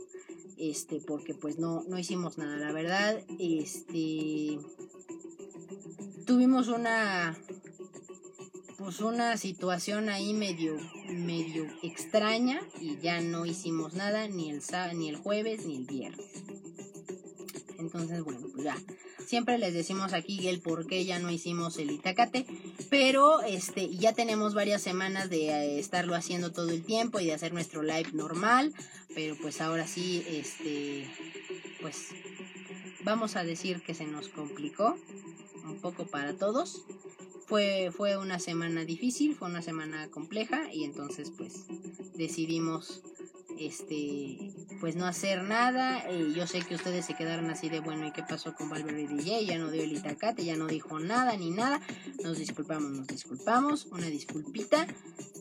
[0.57, 2.57] este, porque pues no, no hicimos nada.
[2.57, 4.59] La verdad, este
[6.25, 7.37] tuvimos una
[8.77, 10.77] pues una situación ahí medio
[11.09, 14.61] medio extraña y ya no hicimos nada ni el
[14.95, 16.25] ni el jueves ni el viernes.
[17.79, 18.77] Entonces, bueno, pues ya.
[19.25, 22.45] Siempre les decimos aquí el por qué ya no hicimos el Itacate,
[22.89, 27.33] pero este ya tenemos varias semanas de eh, estarlo haciendo todo el tiempo y de
[27.33, 28.73] hacer nuestro live normal,
[29.15, 31.07] pero pues ahora sí este
[31.81, 32.09] pues
[33.05, 34.97] vamos a decir que se nos complicó
[35.63, 36.83] un poco para todos.
[37.45, 41.65] Fue, fue una semana difícil, fue una semana compleja y entonces pues
[42.15, 43.03] decidimos
[43.59, 46.03] este pues no hacer nada.
[46.09, 49.07] Eh, yo sé que ustedes se quedaron así de bueno, ¿y qué pasó con Valverde
[49.07, 49.45] DJ?
[49.45, 51.81] Ya no dio el itacate, ya no dijo nada ni nada.
[52.23, 54.87] Nos disculpamos, nos disculpamos, una disculpita.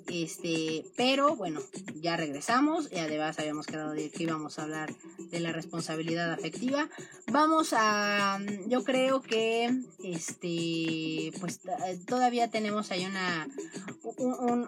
[0.06, 1.60] Este, pero bueno,
[2.00, 4.94] ya regresamos y además habíamos quedado de que íbamos a hablar
[5.30, 6.88] de la responsabilidad afectiva.
[7.32, 11.60] Vamos a, yo creo que, este, pues
[12.06, 13.48] todavía tenemos ahí una,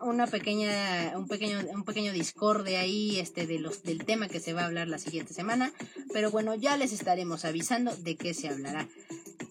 [0.02, 4.66] una pequeña, un pequeño, un pequeño discorde ahí, este, del tema que se va a
[4.66, 5.72] hablar la siguiente semana.
[6.12, 8.88] Pero bueno, ya les estaremos avisando de qué se hablará.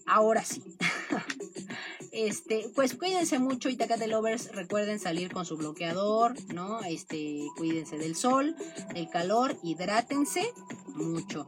[0.06, 0.62] Ahora sí.
[2.12, 4.50] Este, pues cuídense mucho, Itacate Lovers.
[4.52, 6.80] Recuerden salir con su bloqueador, ¿no?
[6.82, 8.56] Este, cuídense del sol,
[8.94, 10.50] del calor, hidrátense
[10.94, 11.46] mucho.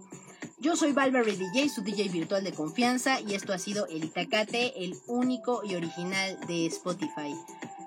[0.60, 4.84] Yo soy Valverde DJ, su DJ virtual de confianza, y esto ha sido el Itacate,
[4.84, 7.34] el único y original de Spotify.